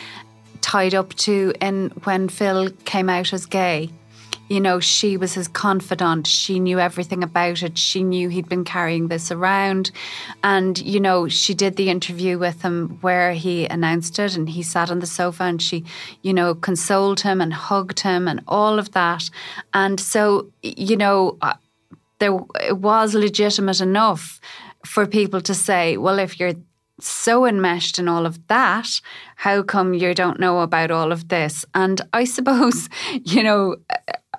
tied 0.67 0.95
up 0.95 1.15
to 1.15 1.53
in 1.61 1.91
when 2.03 2.29
Phil 2.29 2.71
came 2.85 3.09
out 3.09 3.33
as 3.33 3.47
gay. 3.47 3.89
You 4.49 4.61
know, 4.61 4.81
she 4.81 5.17
was 5.17 5.35
his 5.35 5.47
confidant. 5.47 6.27
She 6.27 6.59
knew 6.59 6.81
everything 6.81 7.23
about 7.23 7.63
it. 7.63 7.79
She 7.79 8.03
knew 8.03 8.29
he'd 8.29 8.49
been 8.49 8.65
carrying 8.65 9.07
this 9.07 9.31
around. 9.31 9.93
And, 10.43 10.77
you 10.79 10.99
know, 10.99 11.29
she 11.29 11.55
did 11.55 11.77
the 11.77 11.89
interview 11.89 12.37
with 12.37 12.63
him 12.63 12.99
where 13.01 13.33
he 13.33 13.67
announced 13.67 14.19
it 14.19 14.37
and 14.37 14.49
he 14.49 14.65
sat 14.65 14.91
on 14.91 14.99
the 14.99 15.07
sofa 15.07 15.45
and 15.45 15.63
she, 15.63 15.85
you 16.23 16.35
know, 16.35 16.53
consoled 16.55 17.21
him 17.21 17.41
and 17.41 17.53
hugged 17.53 18.01
him 18.01 18.27
and 18.27 18.43
all 18.49 18.81
of 18.81 18.91
that. 18.91 19.31
And 19.73 20.01
so, 20.01 20.51
you 20.63 20.97
know, 20.97 21.39
there 22.19 22.39
it 22.61 22.79
was 22.79 23.15
legitimate 23.15 23.81
enough 23.81 24.41
for 24.85 25.07
people 25.07 25.41
to 25.43 25.55
say, 25.55 25.97
well, 25.97 26.19
if 26.19 26.41
you're 26.41 26.55
so 27.01 27.45
enmeshed 27.45 27.99
in 27.99 28.09
all 28.09 28.27
of 28.27 28.47
that, 28.49 29.01
how 29.37 29.63
come 29.63 29.95
you 29.95 30.15
don't 30.15 30.41
know 30.41 30.61
about 30.61 30.91
all 30.91 31.13
of 31.13 31.29
this? 31.29 31.65
And 31.75 32.01
I 32.13 32.25
suppose, 32.25 32.89
you 33.25 33.43
know, 33.43 33.77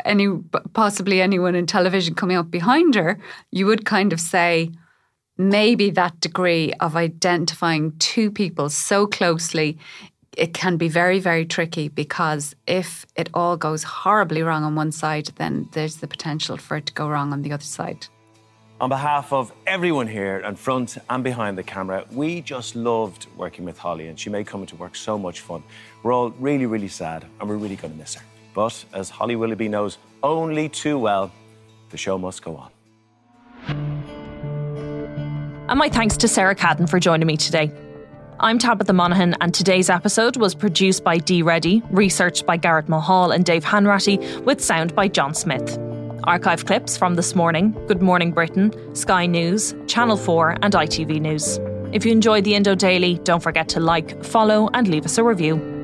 any 0.05 0.27
possibly 0.73 1.21
anyone 1.21 1.55
in 1.55 1.65
television 1.65 2.15
coming 2.15 2.37
up 2.37 2.49
behind 2.49 2.95
her, 2.95 3.19
you 3.51 3.65
would 3.65 3.85
kind 3.85 4.13
of 4.13 4.19
say 4.19 4.71
maybe 5.37 5.91
that 5.91 6.19
degree 6.19 6.73
of 6.79 6.95
identifying 6.95 7.93
two 7.99 8.31
people 8.31 8.69
so 8.69 9.05
closely 9.05 9.77
it 10.37 10.53
can 10.53 10.77
be 10.77 10.87
very, 10.87 11.19
very 11.19 11.45
tricky 11.45 11.87
because 11.87 12.55
if 12.67 13.05
it 13.15 13.27
all 13.33 13.57
goes 13.57 13.83
horribly 13.83 14.43
wrong 14.43 14.63
on 14.63 14.75
one 14.75 14.91
side, 14.91 15.29
then 15.37 15.67
there's 15.71 15.97
the 15.97 16.07
potential 16.07 16.57
for 16.57 16.77
it 16.77 16.85
to 16.85 16.93
go 16.93 17.09
wrong 17.09 17.33
on 17.33 17.41
the 17.41 17.51
other 17.51 17.63
side. 17.63 18.05
On 18.79 18.89
behalf 18.89 19.33
of 19.33 19.51
everyone 19.65 20.05
here 20.05 20.37
in 20.37 20.55
front 20.55 20.99
and 21.09 21.23
behind 21.23 21.57
the 21.57 21.63
camera, 21.63 22.05
we 22.11 22.41
just 22.41 22.75
loved 22.75 23.25
working 23.35 23.65
with 23.65 23.75
Holly 23.75 24.07
and 24.07 24.19
she 24.19 24.29
made 24.29 24.45
coming 24.45 24.67
to 24.67 24.75
work 24.75 24.95
so 24.95 25.17
much 25.17 25.41
fun. 25.41 25.63
We're 26.03 26.13
all 26.13 26.29
really, 26.39 26.67
really 26.67 26.87
sad 26.87 27.25
and 27.39 27.49
we're 27.49 27.57
really 27.57 27.75
going 27.75 27.93
to 27.93 27.99
miss 27.99 28.13
her. 28.13 28.23
But 28.53 28.85
as 28.93 29.09
Holly 29.09 29.35
Willoughby 29.35 29.67
knows 29.67 29.97
only 30.21 30.69
too 30.69 30.99
well, 30.99 31.31
the 31.89 31.97
show 31.97 32.19
must 32.19 32.43
go 32.43 32.55
on. 32.55 32.69
And 35.69 35.79
my 35.79 35.89
thanks 35.89 36.15
to 36.17 36.27
Sarah 36.27 36.55
Caden 36.55 36.87
for 36.87 36.99
joining 36.99 37.25
me 37.25 37.35
today. 37.35 37.71
I'm 38.39 38.59
Tabitha 38.59 38.93
Monahan, 38.93 39.35
and 39.41 39.55
today's 39.55 39.89
episode 39.89 40.37
was 40.37 40.53
produced 40.53 41.03
by 41.03 41.17
Dee 41.17 41.41
Reddy, 41.41 41.81
researched 41.89 42.45
by 42.45 42.57
Garrett 42.57 42.87
Mulhall 42.87 43.31
and 43.31 43.43
Dave 43.43 43.65
Hanratty, 43.65 44.45
with 44.45 44.63
sound 44.63 44.93
by 44.93 45.07
John 45.07 45.33
Smith. 45.33 45.79
Archive 46.27 46.65
clips 46.65 46.97
from 46.97 47.15
this 47.15 47.35
morning, 47.35 47.71
Good 47.87 48.01
Morning 48.01 48.33
Britain, 48.33 48.73
Sky 48.93 49.25
News, 49.25 49.73
Channel 49.87 50.17
4, 50.17 50.57
and 50.61 50.73
ITV 50.73 51.21
News. 51.21 51.57
If 51.93 52.05
you 52.05 52.11
enjoyed 52.11 52.43
the 52.43 52.53
Indo 52.53 52.75
Daily, 52.75 53.17
don't 53.23 53.41
forget 53.41 53.69
to 53.69 53.79
like, 53.79 54.25
follow, 54.25 54.69
and 54.73 54.89
leave 54.89 55.05
us 55.05 55.17
a 55.17 55.23
review. 55.23 55.76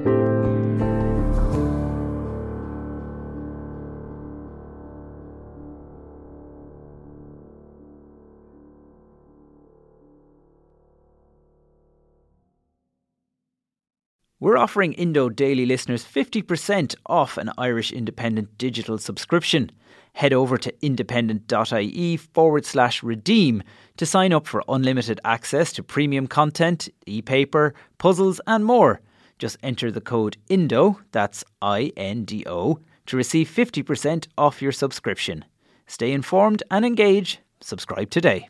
We're 14.44 14.58
offering 14.58 14.92
Indo 14.92 15.30
Daily 15.30 15.66
listeners 15.66 16.04
50% 16.04 16.96
off 17.06 17.38
an 17.38 17.50
Irish 17.58 17.94
Independent 17.94 18.58
digital 18.58 18.98
subscription. 18.98 19.72
Head 20.16 20.34
over 20.34 20.58
to 20.58 20.86
independent.ie 20.86 22.18
forward 22.18 22.66
slash 22.66 23.02
redeem 23.02 23.64
to 23.96 24.06
sign 24.06 24.34
up 24.34 24.46
for 24.46 24.62
unlimited 24.68 25.22
access 25.24 25.72
to 25.72 25.82
premium 25.82 26.28
content, 26.28 26.90
e 27.06 27.22
paper, 27.22 27.74
puzzles, 28.00 28.42
and 28.46 28.66
more. 28.66 29.00
Just 29.40 29.56
enter 29.64 29.90
the 29.90 30.02
code 30.02 30.36
INDO, 30.50 31.00
that's 31.14 31.46
I 31.62 31.94
N 31.96 32.26
D 32.26 32.44
O, 32.46 32.80
to 33.06 33.16
receive 33.16 33.48
50% 33.48 34.28
off 34.38 34.62
your 34.62 34.74
subscription. 34.74 35.46
Stay 35.88 36.12
informed 36.12 36.64
and 36.70 36.84
engage. 36.84 37.40
Subscribe 37.62 38.10
today. 38.10 38.50